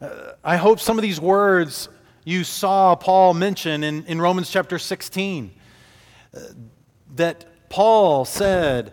Uh, 0.00 0.32
I 0.44 0.56
hope 0.56 0.78
some 0.78 0.98
of 0.98 1.02
these 1.02 1.20
words 1.20 1.88
you 2.24 2.44
saw 2.44 2.94
Paul 2.96 3.34
mention 3.34 3.82
in, 3.84 4.04
in 4.04 4.20
Romans 4.20 4.50
chapter 4.50 4.78
16. 4.78 5.52
Uh, 6.34 6.40
that 7.14 7.68
Paul 7.68 8.24
said, 8.24 8.92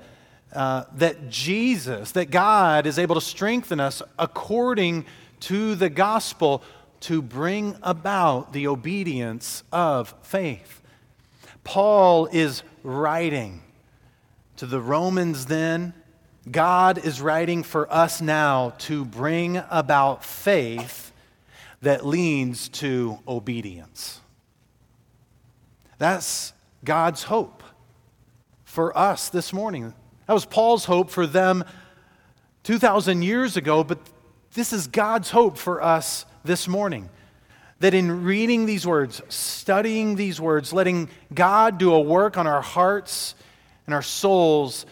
uh, 0.53 0.85
that 0.95 1.29
Jesus, 1.29 2.11
that 2.11 2.29
God 2.31 2.85
is 2.85 2.99
able 2.99 3.15
to 3.15 3.21
strengthen 3.21 3.79
us 3.79 4.01
according 4.17 5.05
to 5.41 5.75
the 5.75 5.89
gospel 5.89 6.63
to 7.01 7.21
bring 7.21 7.75
about 7.83 8.53
the 8.53 8.67
obedience 8.67 9.63
of 9.71 10.13
faith. 10.21 10.81
Paul 11.63 12.27
is 12.31 12.63
writing 12.83 13.61
to 14.57 14.65
the 14.65 14.79
Romans 14.79 15.47
then. 15.47 15.93
God 16.49 16.97
is 16.97 17.21
writing 17.21 17.63
for 17.63 17.91
us 17.91 18.21
now 18.21 18.71
to 18.79 19.05
bring 19.05 19.61
about 19.69 20.23
faith 20.23 21.11
that 21.81 22.05
leads 22.05 22.69
to 22.69 23.19
obedience. 23.27 24.21
That's 25.97 26.53
God's 26.83 27.23
hope 27.23 27.63
for 28.63 28.97
us 28.97 29.29
this 29.29 29.53
morning. 29.53 29.93
That 30.27 30.33
was 30.33 30.45
Paul's 30.45 30.85
hope 30.85 31.09
for 31.09 31.27
them 31.27 31.63
2,000 32.63 33.21
years 33.21 33.57
ago, 33.57 33.83
but 33.83 33.99
this 34.53 34.71
is 34.71 34.87
God's 34.87 35.29
hope 35.29 35.57
for 35.57 35.81
us 35.81 36.25
this 36.43 36.67
morning. 36.67 37.09
That 37.79 37.93
in 37.93 38.23
reading 38.23 38.65
these 38.65 38.87
words, 38.87 39.21
studying 39.27 40.15
these 40.15 40.39
words, 40.39 40.71
letting 40.71 41.09
God 41.33 41.77
do 41.77 41.93
a 41.93 41.99
work 41.99 42.37
on 42.37 42.47
our 42.47 42.61
hearts 42.61 43.35
and 43.85 43.93
our 43.93 44.01
souls, 44.01 44.85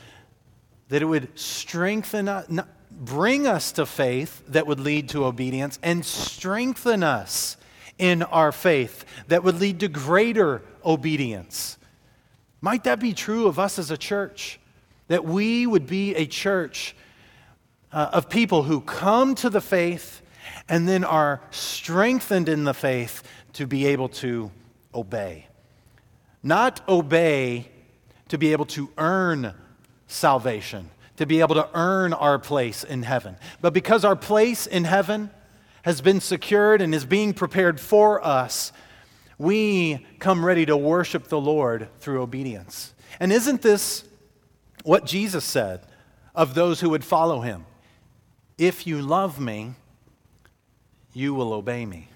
that 0.89 1.01
it 1.01 1.05
would 1.05 1.39
strengthen 1.39 2.27
us, 2.27 2.47
bring 2.91 3.47
us 3.47 3.71
to 3.73 3.85
faith 3.85 4.43
that 4.49 4.67
would 4.67 4.81
lead 4.81 5.09
to 5.09 5.23
obedience, 5.23 5.79
and 5.81 6.03
strengthen 6.05 7.03
us 7.03 7.55
in 7.97 8.23
our 8.23 8.51
faith 8.51 9.05
that 9.27 9.43
would 9.43 9.59
lead 9.61 9.79
to 9.79 9.87
greater 9.87 10.61
obedience. 10.83 11.77
Might 12.59 12.83
that 12.83 12.99
be 12.99 13.13
true 13.13 13.47
of 13.47 13.57
us 13.57 13.79
as 13.79 13.91
a 13.91 13.97
church? 13.97 14.59
That 15.11 15.25
we 15.25 15.67
would 15.67 15.87
be 15.87 16.15
a 16.15 16.25
church 16.25 16.95
uh, 17.91 18.11
of 18.13 18.29
people 18.29 18.63
who 18.63 18.79
come 18.79 19.35
to 19.35 19.49
the 19.49 19.59
faith 19.59 20.21
and 20.69 20.87
then 20.87 21.03
are 21.03 21.41
strengthened 21.51 22.47
in 22.47 22.63
the 22.63 22.73
faith 22.73 23.21
to 23.51 23.67
be 23.67 23.87
able 23.87 24.07
to 24.07 24.49
obey. 24.95 25.47
Not 26.41 26.87
obey 26.87 27.67
to 28.29 28.37
be 28.37 28.53
able 28.53 28.63
to 28.67 28.89
earn 28.97 29.53
salvation, 30.07 30.89
to 31.17 31.25
be 31.25 31.41
able 31.41 31.55
to 31.55 31.67
earn 31.73 32.13
our 32.13 32.39
place 32.39 32.85
in 32.85 33.03
heaven, 33.03 33.35
but 33.59 33.73
because 33.73 34.05
our 34.05 34.15
place 34.15 34.65
in 34.65 34.85
heaven 34.85 35.29
has 35.81 35.99
been 35.99 36.21
secured 36.21 36.81
and 36.81 36.95
is 36.95 37.03
being 37.03 37.33
prepared 37.33 37.81
for 37.81 38.25
us, 38.25 38.71
we 39.37 40.07
come 40.19 40.45
ready 40.45 40.65
to 40.67 40.77
worship 40.77 41.27
the 41.27 41.41
Lord 41.41 41.89
through 41.99 42.21
obedience. 42.21 42.93
And 43.19 43.33
isn't 43.33 43.61
this 43.61 44.05
what 44.83 45.05
Jesus 45.05 45.45
said 45.45 45.81
of 46.33 46.53
those 46.53 46.79
who 46.79 46.89
would 46.89 47.03
follow 47.03 47.41
him 47.41 47.65
If 48.57 48.85
you 48.87 49.01
love 49.01 49.39
me, 49.39 49.73
you 51.13 51.33
will 51.33 51.53
obey 51.53 51.85
me. 51.85 52.09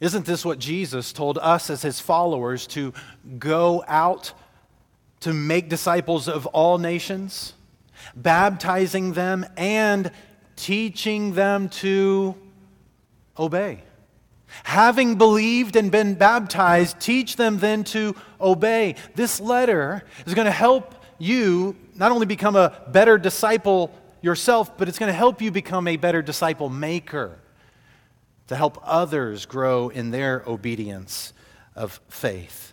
Isn't 0.00 0.26
this 0.26 0.44
what 0.44 0.58
Jesus 0.58 1.12
told 1.12 1.38
us 1.38 1.70
as 1.70 1.82
his 1.82 2.00
followers 2.00 2.66
to 2.68 2.92
go 3.38 3.84
out 3.86 4.32
to 5.20 5.32
make 5.32 5.68
disciples 5.68 6.26
of 6.28 6.46
all 6.46 6.78
nations, 6.78 7.54
baptizing 8.16 9.12
them 9.12 9.46
and 9.56 10.10
teaching 10.56 11.34
them 11.34 11.68
to 11.68 12.34
obey. 13.38 13.82
Having 14.64 15.16
believed 15.16 15.76
and 15.76 15.90
been 15.90 16.14
baptized, 16.14 17.00
teach 17.00 17.36
them 17.36 17.58
then 17.58 17.84
to 17.84 18.14
obey. 18.40 18.96
This 19.14 19.40
letter 19.40 20.04
is 20.26 20.34
going 20.34 20.46
to 20.46 20.50
help 20.50 20.94
you 21.18 21.76
not 21.94 22.12
only 22.12 22.26
become 22.26 22.56
a 22.56 22.82
better 22.88 23.18
disciple 23.18 23.94
yourself, 24.20 24.76
but 24.76 24.88
it's 24.88 24.98
going 24.98 25.10
to 25.10 25.16
help 25.16 25.42
you 25.42 25.50
become 25.50 25.86
a 25.88 25.96
better 25.96 26.22
disciple 26.22 26.68
maker 26.68 27.38
to 28.48 28.56
help 28.56 28.78
others 28.82 29.46
grow 29.46 29.88
in 29.88 30.10
their 30.10 30.42
obedience 30.46 31.32
of 31.74 32.00
faith. 32.08 32.72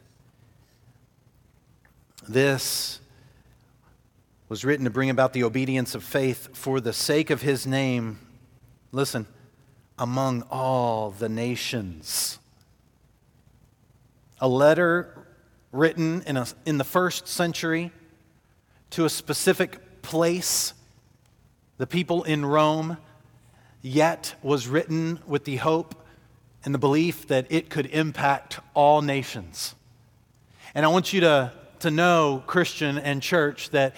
This 2.28 3.00
was 4.50 4.65
written 4.65 4.84
to 4.86 4.89
bring 4.89 5.10
about 5.10 5.34
the 5.34 5.44
obedience 5.44 5.96
of 5.96 6.04
faith 6.04 6.56
for 6.56 6.82
the 6.82 6.94
sake 6.94 7.30
of 7.30 7.42
his 7.42 7.68
name. 7.68 8.20
Listen, 8.92 9.28
among 10.00 10.44
all 10.50 11.12
the 11.12 11.30
nations. 11.30 12.40
A 14.40 14.48
letter 14.48 15.28
written 15.72 16.24
in, 16.26 16.38
a, 16.38 16.48
in 16.66 16.78
the 16.78 16.84
first 16.84 17.28
century 17.28 17.92
to 18.92 19.06
a 19.06 19.10
specific 19.10 20.02
place, 20.02 20.74
the 21.78 21.86
people 21.86 22.24
in 22.24 22.46
Rome, 22.46 22.98
yet 23.82 24.36
was 24.42 24.68
written 24.68 25.20
with 25.28 25.44
the 25.44 25.58
hope 25.58 25.96
and 26.66 26.74
the 26.74 26.80
belief 26.80 27.28
that 27.28 27.46
it 27.50 27.70
could 27.70 27.86
impact 27.88 28.60
all 28.74 29.02
nations. 29.02 29.76
And 30.74 30.86
I 30.86 30.90
want 30.90 31.14
you 31.14 31.22
to, 31.22 31.52
to 31.80 31.92
know, 31.92 32.44
Christian 32.48 32.98
and 32.98 33.22
church, 33.22 33.70
that 33.72 33.96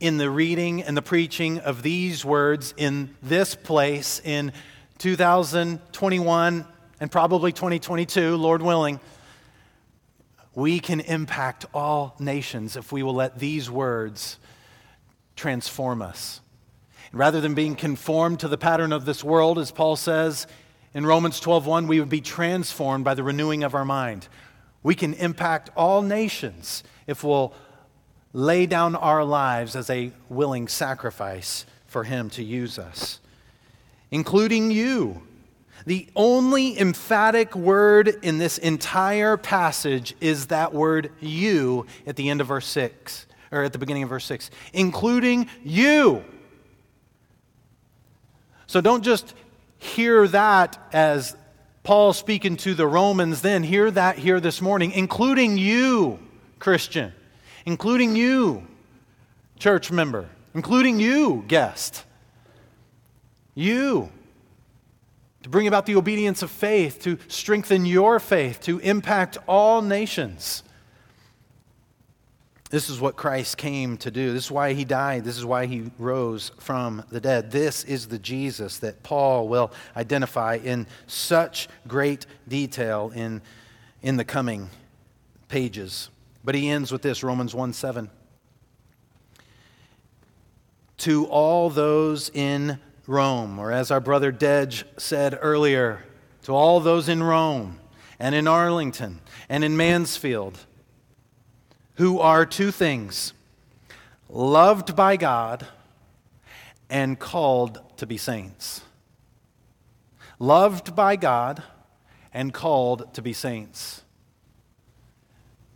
in 0.00 0.18
the 0.18 0.30
reading 0.30 0.82
and 0.82 0.96
the 0.96 1.02
preaching 1.02 1.58
of 1.58 1.82
these 1.82 2.24
words 2.24 2.74
in 2.76 3.14
this 3.22 3.54
place 3.54 4.20
in 4.24 4.52
2021 4.98 6.66
and 7.00 7.10
probably 7.10 7.52
2022, 7.52 8.36
Lord 8.36 8.62
willing, 8.62 8.98
we 10.54 10.80
can 10.80 10.98
impact 11.00 11.66
all 11.72 12.16
nations 12.18 12.76
if 12.76 12.90
we 12.90 13.04
will 13.04 13.14
let 13.14 13.38
these 13.38 13.70
words 13.70 14.38
transform 15.36 16.02
us. 16.02 16.40
Rather 17.12 17.40
than 17.40 17.54
being 17.54 17.76
conformed 17.76 18.40
to 18.40 18.48
the 18.48 18.58
pattern 18.58 18.92
of 18.92 19.04
this 19.04 19.22
world, 19.22 19.58
as 19.58 19.70
Paul 19.70 19.94
says 19.94 20.48
in 20.92 21.06
Romans 21.06 21.40
12:1, 21.40 21.86
we 21.86 22.00
would 22.00 22.08
be 22.08 22.20
transformed 22.20 23.04
by 23.04 23.14
the 23.14 23.22
renewing 23.22 23.62
of 23.62 23.74
our 23.74 23.84
mind. 23.84 24.26
We 24.82 24.96
can 24.96 25.14
impact 25.14 25.70
all 25.76 26.02
nations 26.02 26.82
if 27.06 27.22
we'll 27.22 27.54
lay 28.32 28.66
down 28.66 28.96
our 28.96 29.24
lives 29.24 29.76
as 29.76 29.88
a 29.88 30.12
willing 30.28 30.66
sacrifice 30.66 31.64
for 31.86 32.04
him 32.04 32.28
to 32.30 32.42
use 32.42 32.78
us 32.78 33.20
including 34.10 34.70
you. 34.70 35.22
The 35.86 36.08
only 36.16 36.78
emphatic 36.78 37.54
word 37.54 38.08
in 38.22 38.38
this 38.38 38.58
entire 38.58 39.36
passage 39.36 40.14
is 40.20 40.46
that 40.46 40.74
word 40.74 41.12
you 41.20 41.86
at 42.06 42.16
the 42.16 42.28
end 42.28 42.40
of 42.40 42.48
verse 42.48 42.66
6, 42.66 43.26
or 43.52 43.62
at 43.62 43.72
the 43.72 43.78
beginning 43.78 44.02
of 44.02 44.08
verse 44.08 44.24
6, 44.26 44.50
including 44.72 45.48
you. 45.64 46.24
So 48.66 48.80
don't 48.80 49.02
just 49.02 49.34
hear 49.78 50.28
that 50.28 50.78
as 50.92 51.36
Paul 51.84 52.12
speaking 52.12 52.58
to 52.58 52.74
the 52.74 52.86
Romans 52.86 53.40
then. 53.40 53.62
Hear 53.62 53.90
that 53.90 54.18
here 54.18 54.40
this 54.40 54.60
morning, 54.60 54.92
including 54.92 55.56
you, 55.56 56.18
Christian, 56.58 57.14
including 57.64 58.14
you, 58.14 58.66
church 59.58 59.90
member, 59.90 60.28
including 60.54 61.00
you, 61.00 61.44
guest. 61.48 62.04
You. 63.58 64.08
To 65.42 65.48
bring 65.48 65.66
about 65.66 65.84
the 65.84 65.96
obedience 65.96 66.42
of 66.42 66.50
faith, 66.50 67.02
to 67.02 67.18
strengthen 67.26 67.86
your 67.86 68.20
faith, 68.20 68.60
to 68.62 68.78
impact 68.78 69.36
all 69.48 69.82
nations. 69.82 70.62
This 72.70 72.88
is 72.88 73.00
what 73.00 73.16
Christ 73.16 73.56
came 73.56 73.96
to 73.98 74.12
do. 74.12 74.32
This 74.32 74.44
is 74.44 74.50
why 74.52 74.74
he 74.74 74.84
died. 74.84 75.24
This 75.24 75.36
is 75.36 75.44
why 75.44 75.66
he 75.66 75.90
rose 75.98 76.52
from 76.60 77.02
the 77.10 77.20
dead. 77.20 77.50
This 77.50 77.82
is 77.82 78.06
the 78.06 78.18
Jesus 78.20 78.78
that 78.78 79.02
Paul 79.02 79.48
will 79.48 79.72
identify 79.96 80.60
in 80.62 80.86
such 81.08 81.68
great 81.88 82.26
detail 82.46 83.10
in, 83.12 83.42
in 84.02 84.18
the 84.18 84.24
coming 84.24 84.70
pages. 85.48 86.10
But 86.44 86.54
he 86.54 86.68
ends 86.68 86.92
with 86.92 87.02
this 87.02 87.24
Romans 87.24 87.56
1 87.56 87.72
7. 87.72 88.08
To 90.98 91.26
all 91.26 91.70
those 91.70 92.30
in 92.32 92.78
Rome, 93.08 93.58
or 93.58 93.72
as 93.72 93.90
our 93.90 94.00
brother 94.00 94.30
Dej 94.30 94.84
said 94.98 95.36
earlier, 95.40 96.04
to 96.42 96.52
all 96.52 96.78
those 96.78 97.08
in 97.08 97.22
Rome 97.22 97.80
and 98.18 98.34
in 98.34 98.46
Arlington 98.46 99.20
and 99.48 99.64
in 99.64 99.76
Mansfield 99.76 100.58
who 101.94 102.20
are 102.20 102.46
two 102.46 102.70
things 102.70 103.32
loved 104.28 104.94
by 104.94 105.16
God 105.16 105.66
and 106.88 107.18
called 107.18 107.80
to 107.96 108.06
be 108.06 108.16
saints. 108.16 108.82
Loved 110.38 110.94
by 110.94 111.16
God 111.16 111.62
and 112.32 112.54
called 112.54 113.12
to 113.14 113.22
be 113.22 113.32
saints. 113.32 114.02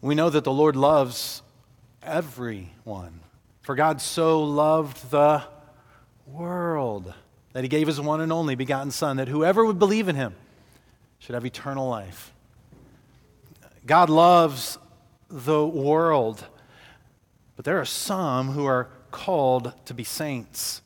We 0.01 0.15
know 0.15 0.31
that 0.31 0.45
the 0.45 0.53
Lord 0.53 0.77
loves 0.77 1.43
everyone. 2.03 3.21
For 3.63 3.75
God 3.75 4.01
so 4.01 4.43
loved 4.43 5.11
the 5.11 5.43
world 6.27 7.15
that 7.53 7.63
he 7.63 7.69
gave 7.69 7.87
his 7.87 8.01
one 8.01 8.21
and 8.21 8.33
only 8.33 8.55
begotten 8.55 8.91
Son, 8.91 9.17
that 9.19 9.29
whoever 9.29 9.65
would 9.65 9.79
believe 9.79 10.09
in 10.09 10.17
him 10.17 10.35
should 11.19 11.35
have 11.35 11.45
eternal 11.45 11.89
life. 11.89 12.33
God 13.87 14.09
loves 14.09 14.79
the 15.29 15.67
world, 15.67 16.45
but 17.57 17.65
there 17.65 17.81
are 17.81 17.85
some 17.85 18.51
who 18.51 18.65
are 18.65 18.89
called 19.11 19.73
to 19.87 19.95
be 19.95 20.05
saints. 20.05 20.83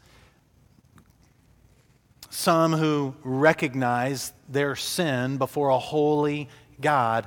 Some 2.30 2.74
who 2.74 3.14
recognize 3.22 4.32
their 4.48 4.76
sin 4.76 5.38
before 5.38 5.70
a 5.70 5.78
holy 5.78 6.48
God 6.80 7.26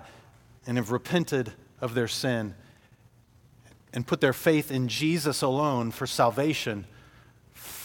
and 0.68 0.78
have 0.78 0.92
repented 0.92 1.52
of 1.82 1.96
their 1.96 2.08
sin 2.08 2.54
and 3.92 4.06
put 4.06 4.22
their 4.22 4.34
faith 4.34 4.72
in 4.72 4.88
Jesus 4.88 5.42
alone 5.42 5.90
for 5.92 6.06
salvation 6.06 6.86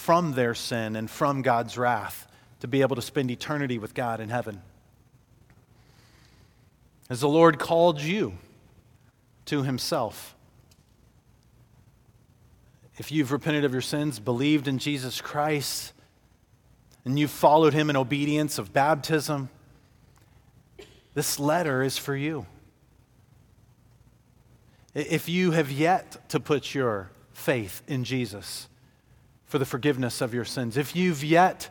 from 0.05 0.33
their 0.33 0.55
sin 0.55 0.97
and 0.97 1.11
from 1.11 1.41
God's 1.41 1.79
wrath 1.79 2.31
to 2.61 2.69
be 2.69 2.83
able 2.83 2.95
to 2.95 3.01
spend 3.01 3.31
eternity 3.31 3.79
with 3.79 3.95
God 3.95 4.21
in 4.21 4.29
heaven. 4.29 4.61
As 7.09 7.21
the 7.21 7.29
Lord 7.29 7.59
called 7.59 8.03
you 8.03 8.35
to 9.47 9.63
Himself, 9.63 10.35
if 12.99 13.11
you've 13.11 13.33
repented 13.33 13.65
of 13.65 13.73
your 13.73 13.81
sins, 13.81 14.19
believed 14.19 14.69
in 14.69 14.77
Jesus 14.77 15.23
Christ, 15.23 15.95
and 17.07 17.19
you've 17.19 17.31
followed 17.31 17.73
Him 17.73 17.89
in 17.89 17.97
obedience 17.97 18.59
of 18.59 18.75
baptism, 18.75 19.49
this 21.15 21.41
letter 21.41 21.83
is 21.83 21.97
for 21.97 22.15
you. 22.15 22.45
If 24.93 25.31
you 25.31 25.53
have 25.53 25.71
yet 25.71 26.29
to 26.29 26.39
put 26.39 26.75
your 26.75 27.11
faith 27.33 27.81
in 27.89 28.05
Jesus, 28.05 28.69
for 29.55 29.59
the 29.61 29.65
forgiveness 29.65 30.21
of 30.21 30.35
your 30.35 30.45
sins. 30.45 30.77
If 30.77 30.97
you've 30.97 31.23
yet 31.23 31.69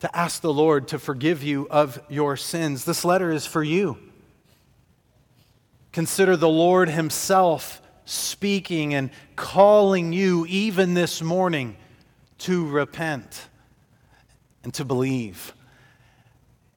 to 0.00 0.16
ask 0.16 0.40
the 0.40 0.50
Lord 0.50 0.88
to 0.88 0.98
forgive 0.98 1.42
you 1.42 1.68
of 1.70 2.00
your 2.08 2.38
sins, 2.38 2.86
this 2.86 3.04
letter 3.04 3.30
is 3.30 3.44
for 3.44 3.62
you. 3.62 3.98
Consider 5.92 6.38
the 6.38 6.48
Lord 6.48 6.88
Himself 6.88 7.82
speaking 8.06 8.94
and 8.94 9.10
calling 9.36 10.14
you, 10.14 10.46
even 10.48 10.94
this 10.94 11.20
morning, 11.20 11.76
to 12.38 12.66
repent 12.66 13.48
and 14.64 14.72
to 14.72 14.86
believe 14.86 15.52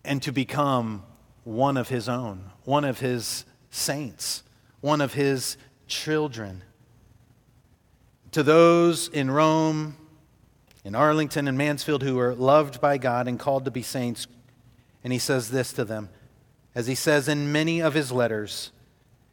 and 0.04 0.22
to 0.24 0.34
become 0.34 1.06
one 1.46 1.78
of 1.78 1.88
His 1.88 2.10
own, 2.10 2.52
one 2.66 2.84
of 2.84 3.00
His 3.00 3.46
saints, 3.72 4.44
one 4.82 5.00
of 5.00 5.14
His 5.14 5.56
children 5.88 6.62
to 8.36 8.44
those 8.44 9.08
in 9.08 9.32
Rome, 9.32 9.96
in 10.84 10.94
Arlington, 10.94 11.48
and 11.48 11.58
Mansfield 11.58 12.04
who 12.04 12.20
are 12.20 12.36
loved 12.36 12.82
by 12.82 12.98
God 12.98 13.30
and 13.30 13.40
called 13.40 13.64
to 13.64 13.72
be 13.72 13.82
saints. 13.82 14.28
And 15.06 15.14
he 15.14 15.20
says 15.20 15.52
this 15.52 15.72
to 15.72 15.86
them, 15.86 16.10
as 16.76 16.86
he 16.86 16.96
says 16.96 17.30
in 17.30 17.54
many 17.54 17.82
of 17.82 17.94
his 17.94 18.12
letters, 18.12 18.74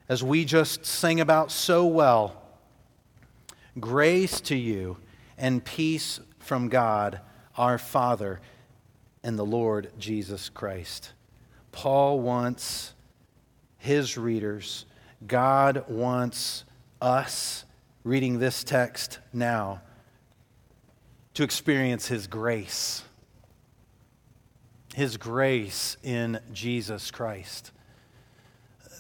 as 0.09 0.23
we 0.23 0.45
just 0.45 0.87
sang 0.87 1.19
about 1.19 1.51
so 1.51 1.85
well 1.85 2.45
grace 3.81 4.41
to 4.43 4.55
you 4.55 4.99
and 5.37 5.65
peace 5.65 6.21
from 6.39 6.69
God 6.69 7.19
our 7.59 7.79
Father 7.79 8.41
and 9.25 9.37
the 9.37 9.45
Lord 9.45 9.91
Jesus 9.99 10.49
Christ. 10.49 11.13
Paul 11.73 12.21
wants 12.21 12.95
his 13.79 14.17
readers, 14.17 14.87
God 15.27 15.87
wants 15.89 16.63
us 17.01 17.65
reading 18.05 18.39
this 18.39 18.65
text 18.65 19.21
now 19.33 19.81
to 21.35 21.43
experience 21.43 22.09
His 22.09 22.27
grace. 22.27 23.03
His 24.95 25.17
grace 25.17 25.97
in 26.03 26.41
Jesus 26.53 27.11
Christ. 27.11 27.71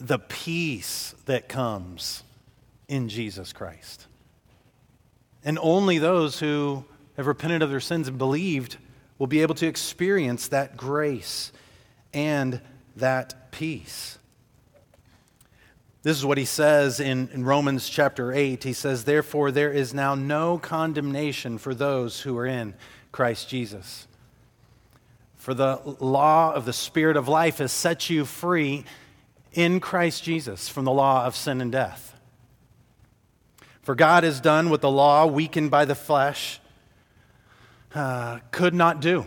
The 0.00 0.18
peace 0.18 1.14
that 1.26 1.48
comes 1.48 2.22
in 2.88 3.08
Jesus 3.08 3.52
Christ. 3.52 4.06
And 5.44 5.58
only 5.60 5.98
those 5.98 6.38
who 6.38 6.84
have 7.16 7.26
repented 7.26 7.62
of 7.62 7.70
their 7.70 7.80
sins 7.80 8.08
and 8.08 8.16
believed 8.16 8.76
will 9.18 9.26
be 9.26 9.42
able 9.42 9.54
to 9.56 9.66
experience 9.66 10.48
that 10.48 10.76
grace 10.76 11.52
and 12.14 12.60
that 12.96 13.50
peace. 13.50 14.18
This 16.02 16.16
is 16.16 16.26
what 16.26 16.38
he 16.38 16.44
says 16.44 16.98
in, 16.98 17.28
in, 17.32 17.44
Romans 17.44 17.88
chapter 17.88 18.32
8. 18.32 18.64
He 18.64 18.72
says, 18.72 19.04
Therefore, 19.04 19.52
there 19.52 19.70
is 19.70 19.94
now 19.94 20.16
no 20.16 20.58
condemnation 20.58 21.58
for 21.58 21.74
those 21.74 22.22
who 22.22 22.36
are 22.38 22.46
in 22.46 22.74
Christ 23.12 23.48
Jesus. 23.48 24.08
For 25.36 25.54
the 25.54 25.80
law 26.00 26.52
of 26.54 26.64
the 26.64 26.72
Spirit 26.72 27.16
of 27.16 27.28
life 27.28 27.58
has 27.58 27.70
set 27.70 28.10
you 28.10 28.24
free 28.24 28.84
in 29.52 29.78
Christ 29.78 30.24
Jesus 30.24 30.68
from 30.68 30.84
the 30.84 30.92
law 30.92 31.24
of 31.24 31.36
sin 31.36 31.60
and 31.60 31.70
death. 31.70 32.18
For 33.82 33.94
God 33.94 34.24
has 34.24 34.40
done 34.40 34.70
what 34.70 34.80
the 34.80 34.90
law, 34.90 35.26
weakened 35.26 35.70
by 35.70 35.84
the 35.84 35.94
flesh, 35.94 36.60
uh, 37.94 38.40
could 38.50 38.74
not 38.74 39.00
do 39.00 39.26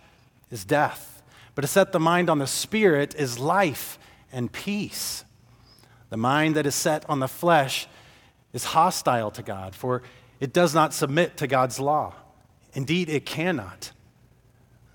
is 0.51 0.65
death, 0.65 1.23
but 1.55 1.61
to 1.61 1.67
set 1.67 1.91
the 1.91 1.99
mind 1.99 2.29
on 2.29 2.39
the 2.39 2.47
Spirit 2.47 3.15
is 3.15 3.39
life 3.39 3.97
and 4.31 4.51
peace. 4.51 5.25
The 6.09 6.17
mind 6.17 6.55
that 6.55 6.65
is 6.65 6.75
set 6.75 7.09
on 7.09 7.19
the 7.19 7.27
flesh 7.27 7.87
is 8.53 8.65
hostile 8.65 9.31
to 9.31 9.41
God, 9.41 9.73
for 9.73 10.01
it 10.39 10.53
does 10.53 10.75
not 10.75 10.93
submit 10.93 11.37
to 11.37 11.47
God's 11.47 11.79
law. 11.79 12.13
Indeed, 12.73 13.09
it 13.09 13.25
cannot. 13.25 13.91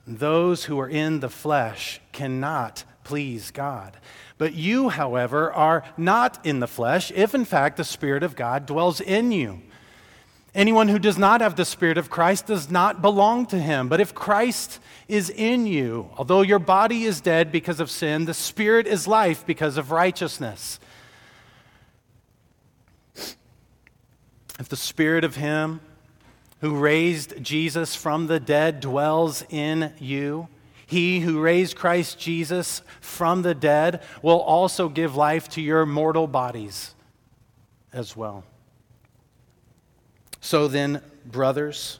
Those 0.06 0.64
who 0.64 0.78
are 0.78 0.88
in 0.88 1.20
the 1.20 1.28
flesh 1.28 2.00
cannot 2.12 2.84
please 3.02 3.50
God. 3.50 3.96
But 4.38 4.54
you, 4.54 4.88
however, 4.88 5.52
are 5.52 5.84
not 5.96 6.44
in 6.44 6.60
the 6.60 6.66
flesh, 6.66 7.10
if 7.14 7.34
in 7.34 7.44
fact 7.44 7.76
the 7.76 7.84
Spirit 7.84 8.22
of 8.22 8.36
God 8.36 8.66
dwells 8.66 9.00
in 9.00 9.32
you. 9.32 9.62
Anyone 10.54 10.88
who 10.88 10.98
does 10.98 11.18
not 11.18 11.40
have 11.40 11.56
the 11.56 11.64
Spirit 11.64 11.98
of 11.98 12.10
Christ 12.10 12.46
does 12.46 12.70
not 12.70 13.02
belong 13.02 13.46
to 13.46 13.58
him. 13.58 13.88
But 13.88 14.00
if 14.00 14.14
Christ 14.14 14.80
is 15.08 15.30
in 15.30 15.66
you, 15.66 16.10
although 16.16 16.42
your 16.42 16.58
body 16.58 17.04
is 17.04 17.20
dead 17.20 17.52
because 17.52 17.80
of 17.80 17.90
sin, 17.90 18.24
the 18.24 18.34
Spirit 18.34 18.86
is 18.86 19.06
life 19.06 19.46
because 19.46 19.76
of 19.76 19.90
righteousness. 19.90 20.80
If 24.58 24.68
the 24.68 24.76
Spirit 24.76 25.24
of 25.24 25.36
Him 25.36 25.80
who 26.60 26.76
raised 26.76 27.42
Jesus 27.42 27.94
from 27.94 28.26
the 28.26 28.40
dead 28.40 28.80
dwells 28.80 29.44
in 29.50 29.92
you, 29.98 30.48
he 30.86 31.20
who 31.20 31.40
raised 31.40 31.76
Christ 31.76 32.18
Jesus 32.18 32.80
from 33.00 33.42
the 33.42 33.54
dead 33.54 34.02
will 34.22 34.40
also 34.40 34.88
give 34.88 35.16
life 35.16 35.48
to 35.50 35.60
your 35.60 35.84
mortal 35.84 36.28
bodies 36.28 36.94
as 37.92 38.16
well. 38.16 38.44
So 40.40 40.68
then, 40.68 41.02
brothers, 41.24 41.98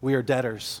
we 0.00 0.14
are 0.14 0.22
debtors, 0.22 0.80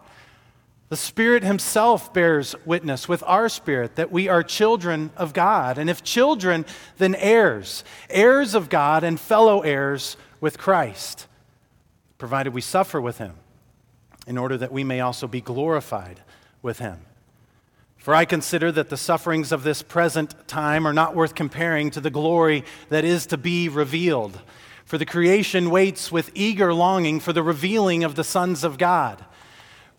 The 0.91 0.97
Spirit 0.97 1.45
Himself 1.45 2.13
bears 2.13 2.53
witness 2.65 3.07
with 3.07 3.23
our 3.25 3.47
spirit 3.47 3.95
that 3.95 4.11
we 4.11 4.27
are 4.27 4.43
children 4.43 5.09
of 5.15 5.31
God. 5.31 5.77
And 5.77 5.89
if 5.89 6.03
children, 6.03 6.65
then 6.97 7.15
heirs, 7.15 7.85
heirs 8.09 8.55
of 8.55 8.67
God 8.67 9.05
and 9.05 9.17
fellow 9.17 9.61
heirs 9.61 10.17
with 10.41 10.57
Christ, 10.57 11.27
provided 12.17 12.53
we 12.53 12.59
suffer 12.59 12.99
with 12.99 13.19
Him, 13.19 13.35
in 14.27 14.37
order 14.37 14.57
that 14.57 14.73
we 14.73 14.83
may 14.83 14.99
also 14.99 15.27
be 15.27 15.39
glorified 15.39 16.23
with 16.61 16.79
Him. 16.79 16.97
For 17.95 18.13
I 18.13 18.25
consider 18.25 18.69
that 18.73 18.89
the 18.89 18.97
sufferings 18.97 19.53
of 19.53 19.63
this 19.63 19.81
present 19.81 20.45
time 20.45 20.85
are 20.85 20.91
not 20.91 21.15
worth 21.15 21.35
comparing 21.35 21.89
to 21.91 22.01
the 22.01 22.09
glory 22.09 22.65
that 22.89 23.05
is 23.05 23.27
to 23.27 23.37
be 23.37 23.69
revealed. 23.69 24.41
For 24.83 24.97
the 24.97 25.05
creation 25.05 25.69
waits 25.69 26.11
with 26.11 26.31
eager 26.35 26.73
longing 26.73 27.21
for 27.21 27.31
the 27.31 27.43
revealing 27.43 28.03
of 28.03 28.15
the 28.15 28.25
sons 28.25 28.65
of 28.65 28.77
God. 28.77 29.23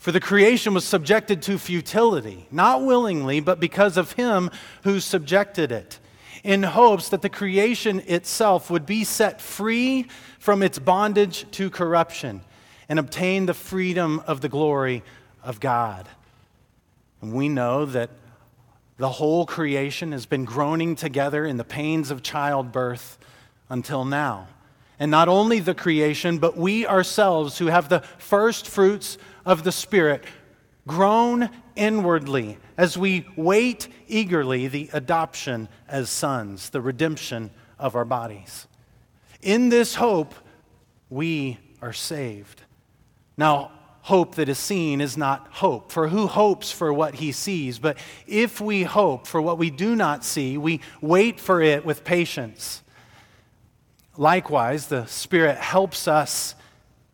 For 0.02 0.10
the 0.10 0.18
creation 0.18 0.74
was 0.74 0.84
subjected 0.84 1.42
to 1.42 1.58
futility, 1.58 2.48
not 2.50 2.82
willingly, 2.82 3.38
but 3.38 3.60
because 3.60 3.96
of 3.96 4.10
him 4.10 4.50
who 4.82 4.98
subjected 4.98 5.70
it, 5.70 6.00
in 6.42 6.64
hopes 6.64 7.08
that 7.10 7.22
the 7.22 7.28
creation 7.28 8.02
itself 8.08 8.68
would 8.68 8.84
be 8.84 9.04
set 9.04 9.40
free 9.40 10.08
from 10.40 10.60
its 10.60 10.80
bondage 10.80 11.48
to 11.52 11.70
corruption 11.70 12.40
and 12.88 12.98
obtain 12.98 13.46
the 13.46 13.54
freedom 13.54 14.20
of 14.26 14.40
the 14.40 14.48
glory 14.48 15.04
of 15.40 15.60
God. 15.60 16.08
And 17.20 17.32
we 17.32 17.48
know 17.48 17.86
that 17.86 18.10
the 18.96 19.08
whole 19.08 19.46
creation 19.46 20.10
has 20.10 20.26
been 20.26 20.44
groaning 20.44 20.96
together 20.96 21.46
in 21.46 21.58
the 21.58 21.64
pains 21.64 22.10
of 22.10 22.24
childbirth 22.24 23.18
until 23.68 24.04
now. 24.04 24.48
And 24.98 25.12
not 25.12 25.28
only 25.28 25.60
the 25.60 25.74
creation, 25.76 26.38
but 26.38 26.56
we 26.56 26.88
ourselves 26.88 27.58
who 27.58 27.66
have 27.66 27.88
the 27.88 28.00
first 28.18 28.66
fruits 28.66 29.16
of 29.44 29.64
the 29.64 29.72
Spirit 29.72 30.24
groan 30.86 31.48
inwardly 31.76 32.58
as 32.76 32.98
we 32.98 33.26
wait 33.36 33.88
eagerly 34.08 34.68
the 34.68 34.90
adoption 34.92 35.68
as 35.88 36.10
sons, 36.10 36.70
the 36.70 36.80
redemption 36.80 37.50
of 37.78 37.94
our 37.94 38.04
bodies. 38.04 38.66
In 39.40 39.68
this 39.68 39.94
hope, 39.94 40.34
we 41.10 41.58
are 41.80 41.92
saved. 41.92 42.62
Now, 43.36 43.72
hope 44.02 44.34
that 44.34 44.48
is 44.48 44.58
seen 44.58 45.00
is 45.00 45.16
not 45.16 45.46
hope. 45.50 45.92
For 45.92 46.08
who 46.08 46.26
hopes 46.26 46.70
for 46.72 46.92
what 46.92 47.14
he 47.16 47.32
sees? 47.32 47.78
But 47.78 47.98
if 48.26 48.60
we 48.60 48.82
hope 48.82 49.26
for 49.26 49.40
what 49.40 49.58
we 49.58 49.70
do 49.70 49.94
not 49.94 50.24
see, 50.24 50.58
we 50.58 50.80
wait 51.00 51.38
for 51.38 51.62
it 51.62 51.84
with 51.84 52.04
patience. 52.04 52.82
Likewise, 54.16 54.88
the 54.88 55.06
Spirit 55.06 55.56
helps 55.56 56.06
us 56.06 56.54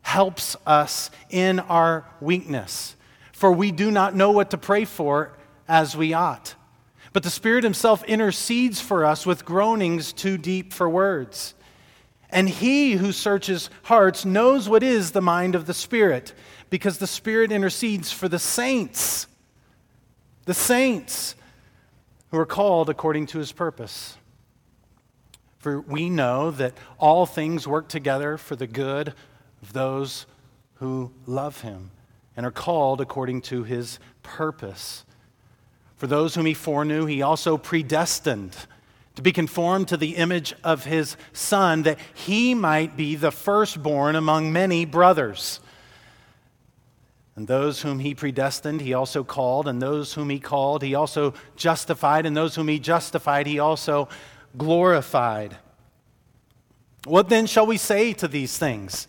helps 0.02 0.56
us 0.66 1.10
in 1.30 1.60
our 1.60 2.06
weakness. 2.20 2.96
For 3.32 3.52
we 3.52 3.70
do 3.70 3.90
not 3.90 4.14
know 4.14 4.30
what 4.30 4.50
to 4.50 4.58
pray 4.58 4.84
for 4.84 5.36
as 5.68 5.96
we 5.96 6.12
ought. 6.12 6.54
But 7.12 7.22
the 7.22 7.30
Spirit 7.30 7.64
Himself 7.64 8.04
intercedes 8.04 8.80
for 8.80 9.04
us 9.04 9.24
with 9.24 9.44
groanings 9.44 10.12
too 10.12 10.38
deep 10.38 10.72
for 10.72 10.88
words. 10.88 11.54
And 12.30 12.48
He 12.48 12.92
who 12.92 13.12
searches 13.12 13.70
hearts 13.84 14.24
knows 14.24 14.68
what 14.68 14.82
is 14.82 15.12
the 15.12 15.22
mind 15.22 15.54
of 15.54 15.66
the 15.66 15.74
Spirit 15.74 16.34
because 16.70 16.98
the 16.98 17.06
Spirit 17.06 17.50
intercedes 17.52 18.12
for 18.12 18.28
the 18.28 18.38
saints, 18.38 19.26
the 20.44 20.54
saints 20.54 21.34
who 22.30 22.38
are 22.38 22.46
called 22.46 22.90
according 22.90 23.26
to 23.26 23.38
his 23.38 23.52
purpose. 23.52 24.16
For 25.58 25.80
we 25.80 26.08
know 26.08 26.50
that 26.52 26.74
all 26.98 27.26
things 27.26 27.66
work 27.66 27.88
together 27.88 28.36
for 28.36 28.54
the 28.54 28.66
good 28.66 29.14
of 29.62 29.72
those 29.72 30.26
who 30.74 31.10
love 31.26 31.60
him 31.62 31.90
and 32.36 32.46
are 32.46 32.52
called 32.52 33.00
according 33.00 33.42
to 33.42 33.64
his 33.64 33.98
purpose. 34.22 35.04
For 35.96 36.06
those 36.06 36.34
whom 36.34 36.46
he 36.46 36.54
foreknew, 36.54 37.06
he 37.06 37.22
also 37.22 37.58
predestined 37.58 38.56
to 39.16 39.22
be 39.22 39.32
conformed 39.32 39.88
to 39.88 39.96
the 39.96 40.14
image 40.14 40.54
of 40.62 40.84
his 40.84 41.16
Son, 41.32 41.82
that 41.82 41.98
he 42.14 42.54
might 42.54 42.96
be 42.96 43.16
the 43.16 43.32
firstborn 43.32 44.14
among 44.14 44.52
many 44.52 44.84
brothers. 44.84 45.58
And 47.34 47.48
those 47.48 47.82
whom 47.82 47.98
he 47.98 48.14
predestined, 48.14 48.80
he 48.80 48.94
also 48.94 49.24
called, 49.24 49.66
and 49.66 49.82
those 49.82 50.14
whom 50.14 50.30
he 50.30 50.38
called, 50.38 50.84
he 50.84 50.94
also 50.94 51.34
justified, 51.56 52.26
and 52.26 52.36
those 52.36 52.54
whom 52.54 52.68
he 52.68 52.78
justified, 52.78 53.48
he 53.48 53.58
also 53.58 54.08
glorified. 54.56 55.56
What 57.04 57.28
then 57.28 57.46
shall 57.46 57.66
we 57.66 57.76
say 57.76 58.12
to 58.12 58.28
these 58.28 58.56
things? 58.56 59.08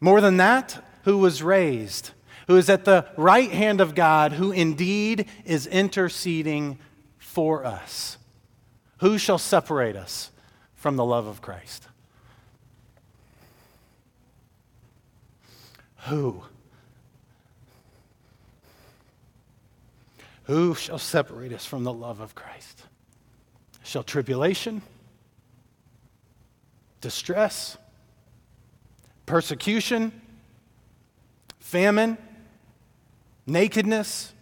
More 0.00 0.20
than 0.20 0.36
that, 0.36 0.84
who 1.04 1.18
was 1.18 1.42
raised, 1.42 2.10
who 2.46 2.56
is 2.56 2.68
at 2.68 2.84
the 2.84 3.06
right 3.16 3.50
hand 3.50 3.80
of 3.80 3.94
God, 3.94 4.32
who 4.32 4.52
indeed 4.52 5.28
is 5.44 5.66
interceding 5.66 6.78
for 7.18 7.64
us. 7.64 8.18
Who 8.98 9.18
shall 9.18 9.38
separate 9.38 9.96
us 9.96 10.30
from 10.74 10.96
the 10.96 11.04
love 11.04 11.26
of 11.26 11.42
Christ? 11.42 11.86
Who? 16.06 16.42
Who 20.44 20.74
shall 20.74 20.98
separate 20.98 21.52
us 21.52 21.66
from 21.66 21.82
the 21.82 21.92
love 21.92 22.20
of 22.20 22.34
Christ? 22.34 22.84
Shall 23.82 24.04
tribulation, 24.04 24.82
distress, 27.00 27.76
persecution, 29.26 30.12
famine, 31.58 32.16
nakedness, 33.46 34.32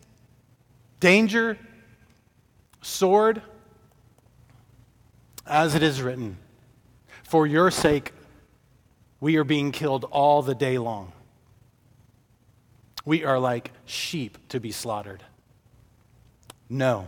danger, 1.01 1.59
sword, 2.82 3.43
as 5.47 5.74
it 5.74 5.82
is 5.82 6.01
written, 6.03 6.37
For 7.24 7.47
your 7.47 7.70
sake 7.70 8.12
we 9.20 9.37
are 9.37 9.45
being 9.45 9.72
killed 9.72 10.05
all 10.11 10.43
the 10.43 10.55
day 10.55 10.78
long. 10.78 11.12
We 13.07 13.24
are 13.24 13.39
like 13.39 13.72
sheep 13.85 14.39
to 14.49 14.61
be 14.61 14.70
slaughtered. 14.70 15.22
No. 16.68 17.07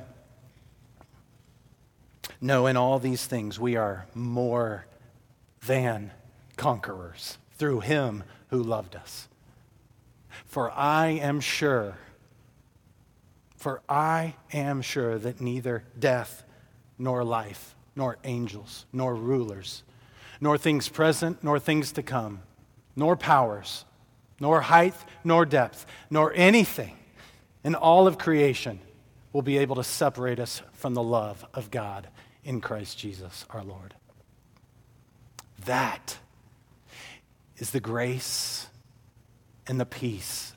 No, 2.40 2.66
in 2.66 2.76
all 2.76 2.98
these 2.98 3.24
things 3.24 3.58
we 3.58 3.76
are 3.76 4.06
more 4.14 4.86
than 5.66 6.10
conquerors 6.56 7.38
through 7.56 7.80
him 7.80 8.24
who 8.48 8.62
loved 8.62 8.96
us. 8.96 9.28
For 10.44 10.70
I 10.70 11.08
am 11.08 11.40
sure 11.40 11.96
for 13.66 13.82
I 13.88 14.34
am 14.52 14.82
sure 14.82 15.18
that 15.18 15.40
neither 15.40 15.82
death, 15.98 16.44
nor 16.98 17.24
life, 17.24 17.74
nor 17.96 18.18
angels, 18.22 18.86
nor 18.92 19.14
rulers, 19.14 19.82
nor 20.40 20.56
things 20.56 20.88
present, 20.88 21.42
nor 21.42 21.58
things 21.58 21.92
to 21.92 22.02
come, 22.02 22.42
nor 22.94 23.16
powers, 23.16 23.84
nor 24.38 24.60
height, 24.60 24.94
nor 25.24 25.44
depth, 25.44 25.86
nor 26.10 26.32
anything 26.34 26.96
in 27.64 27.74
all 27.74 28.06
of 28.06 28.18
creation 28.18 28.78
will 29.32 29.42
be 29.42 29.58
able 29.58 29.76
to 29.76 29.84
separate 29.84 30.38
us 30.38 30.62
from 30.74 30.94
the 30.94 31.02
love 31.02 31.44
of 31.52 31.70
God 31.70 32.08
in 32.44 32.60
Christ 32.60 32.98
Jesus 32.98 33.44
our 33.50 33.64
Lord. 33.64 33.94
That 35.64 36.18
is 37.58 37.70
the 37.70 37.80
grace 37.80 38.66
and 39.66 39.80
the 39.80 39.86
peace 39.86 40.52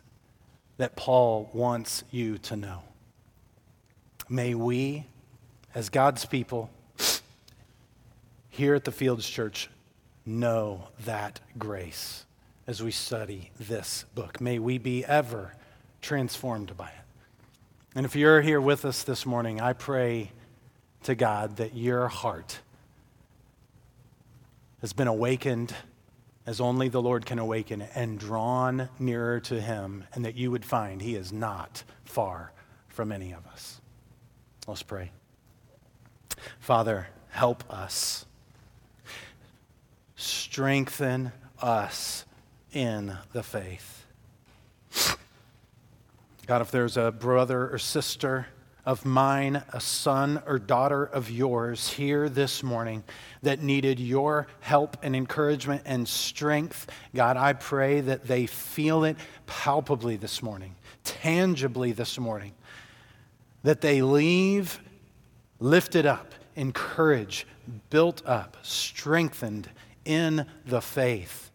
that 0.78 0.96
Paul 0.96 1.50
wants 1.54 2.04
you 2.12 2.38
to 2.40 2.56
know. 2.56 2.84
May 4.30 4.54
we, 4.54 5.06
as 5.74 5.90
God's 5.90 6.26
people, 6.26 6.70
here 8.50 8.76
at 8.76 8.84
the 8.84 8.92
Fields 8.92 9.28
Church, 9.28 9.70
know 10.26 10.90
that 11.06 11.40
grace 11.58 12.26
as 12.68 12.84
we 12.84 12.92
study 12.92 13.52
this 13.60 14.06
book. 14.14 14.40
May 14.40 14.60
we 14.60 14.78
be 14.78 15.04
ever 15.06 15.54
transformed 16.02 16.78
by 16.78 16.88
it. 16.88 16.94
And 17.96 18.06
if 18.06 18.16
you're 18.16 18.42
here 18.42 18.62
with 18.62 18.86
us 18.86 19.04
this 19.04 19.26
morning, 19.26 19.60
I 19.60 19.74
pray 19.74 20.32
to 21.04 21.16
God 21.16 21.58
that 21.58 21.76
your 21.76 22.08
heart 22.08 22.60
has 24.82 24.94
been 24.94 25.08
awakened 25.08 25.74
as 26.50 26.60
only 26.60 26.90
the 26.90 27.00
Lord 27.00 27.28
can 27.28 27.38
awaken 27.38 27.84
and 27.94 28.18
drawn 28.18 28.90
nearer 28.98 29.40
to 29.40 29.62
Him, 29.62 30.04
and 30.16 30.26
that 30.26 30.34
you 30.34 30.50
would 30.50 30.66
find 30.66 31.00
He 31.00 31.14
is 31.14 31.32
not 31.32 31.84
far 32.04 32.52
from 32.88 33.12
any 33.12 33.32
of 33.34 33.46
us. 33.46 33.80
Let's 34.66 34.82
pray. 34.82 35.12
Father, 36.60 37.08
help 37.30 37.64
us. 37.72 38.26
Strengthen 40.16 41.34
us 41.62 42.26
in 42.74 43.16
the 43.32 43.44
faith. 43.44 44.08
God, 46.48 46.64
if 46.64 46.72
there's 46.72 46.98
a 46.98 47.12
brother 47.12 47.70
or 47.70 47.78
sister 47.78 48.48
of 48.90 49.06
mine, 49.06 49.62
a 49.72 49.80
son 49.80 50.42
or 50.48 50.58
daughter 50.58 51.04
of 51.04 51.30
yours 51.30 51.90
here 51.90 52.28
this 52.28 52.64
morning 52.64 53.04
that 53.44 53.62
needed 53.62 54.00
your 54.00 54.48
help 54.62 54.98
and 55.04 55.16
encouragement 55.16 55.84
and 55.86 56.08
strength, 56.08 56.88
God, 57.14 57.38
I 57.38 57.54
pray 57.54 58.02
that 58.02 58.26
they 58.26 58.48
feel 58.48 59.04
it 59.04 59.16
palpably 59.46 60.16
this 60.16 60.42
morning, 60.42 60.76
tangibly 61.04 61.92
this 61.92 62.18
morning 62.18 62.56
that 63.62 63.82
they 63.82 64.02
leave 64.02 64.82
lifted 65.60 66.08
up, 66.08 66.34
encouraged, 66.56 67.46
built 67.92 68.26
up, 68.26 68.58
strengthened 68.64 69.70
in 70.04 70.48
the 70.66 70.82
faith 70.82 71.52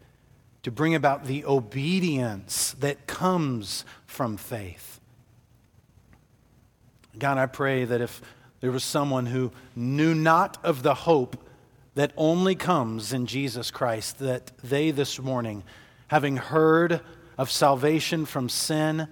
to 0.63 0.71
bring 0.71 0.95
about 0.95 1.25
the 1.25 1.43
obedience 1.43 2.77
that 2.79 3.07
comes 3.07 3.83
from 4.05 4.37
faith. 4.37 4.94
God, 7.17 7.37
I 7.37 7.45
pray 7.45 7.85
that 7.85 8.01
if 8.01 8.21
there 8.59 8.71
was 8.71 8.83
someone 8.83 9.25
who 9.25 9.51
knew 9.75 10.13
not 10.13 10.57
of 10.63 10.83
the 10.83 10.93
hope 10.93 11.37
that 11.95 12.11
only 12.17 12.55
comes 12.55 13.13
in 13.13 13.25
Jesus 13.25 13.71
Christ, 13.71 14.19
that 14.19 14.51
they 14.63 14.91
this 14.91 15.19
morning, 15.19 15.63
having 16.07 16.37
heard 16.37 17.01
of 17.37 17.49
salvation 17.49 18.25
from 18.25 18.49
sin, 18.49 19.07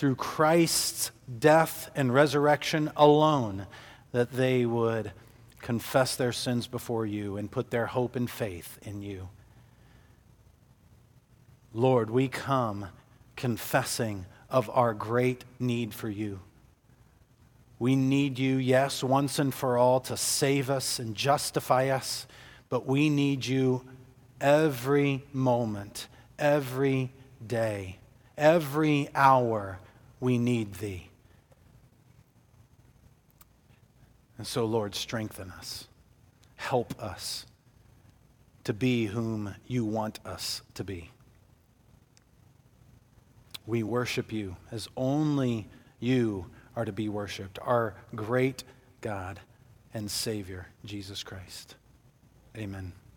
through 0.00 0.14
Christ's 0.14 1.10
death 1.38 1.90
and 1.94 2.14
resurrection 2.14 2.90
alone 2.96 3.66
that 4.12 4.32
they 4.32 4.64
would 4.64 5.12
confess 5.60 6.16
their 6.16 6.32
sins 6.32 6.66
before 6.66 7.04
you 7.04 7.36
and 7.36 7.50
put 7.50 7.70
their 7.70 7.84
hope 7.84 8.16
and 8.16 8.30
faith 8.30 8.78
in 8.80 9.02
you. 9.02 9.28
Lord, 11.74 12.08
we 12.08 12.28
come 12.28 12.86
confessing 13.36 14.24
of 14.48 14.70
our 14.72 14.94
great 14.94 15.44
need 15.58 15.92
for 15.92 16.08
you. 16.08 16.40
We 17.80 17.96
need 17.96 18.38
you, 18.38 18.56
yes, 18.56 19.02
once 19.02 19.38
and 19.38 19.54
for 19.54 19.78
all 19.78 20.00
to 20.00 20.16
save 20.16 20.68
us 20.68 20.98
and 20.98 21.16
justify 21.16 21.88
us, 21.88 22.26
but 22.68 22.86
we 22.86 23.08
need 23.08 23.46
you 23.46 23.82
every 24.38 25.24
moment, 25.32 26.06
every 26.38 27.10
day, 27.44 27.98
every 28.36 29.08
hour 29.14 29.78
we 30.20 30.36
need 30.36 30.74
thee. 30.74 31.08
And 34.36 34.46
so, 34.46 34.66
Lord, 34.66 34.94
strengthen 34.94 35.50
us. 35.50 35.88
Help 36.56 37.02
us 37.02 37.46
to 38.64 38.74
be 38.74 39.06
whom 39.06 39.54
you 39.66 39.86
want 39.86 40.20
us 40.26 40.60
to 40.74 40.84
be. 40.84 41.10
We 43.66 43.82
worship 43.82 44.32
you 44.32 44.56
as 44.70 44.86
only 44.98 45.66
you 45.98 46.46
are 46.76 46.84
to 46.84 46.92
be 46.92 47.08
worshiped, 47.08 47.58
our 47.62 47.94
great 48.14 48.64
God 49.00 49.40
and 49.92 50.10
Savior, 50.10 50.66
Jesus 50.84 51.22
Christ. 51.22 51.74
Amen. 52.56 52.92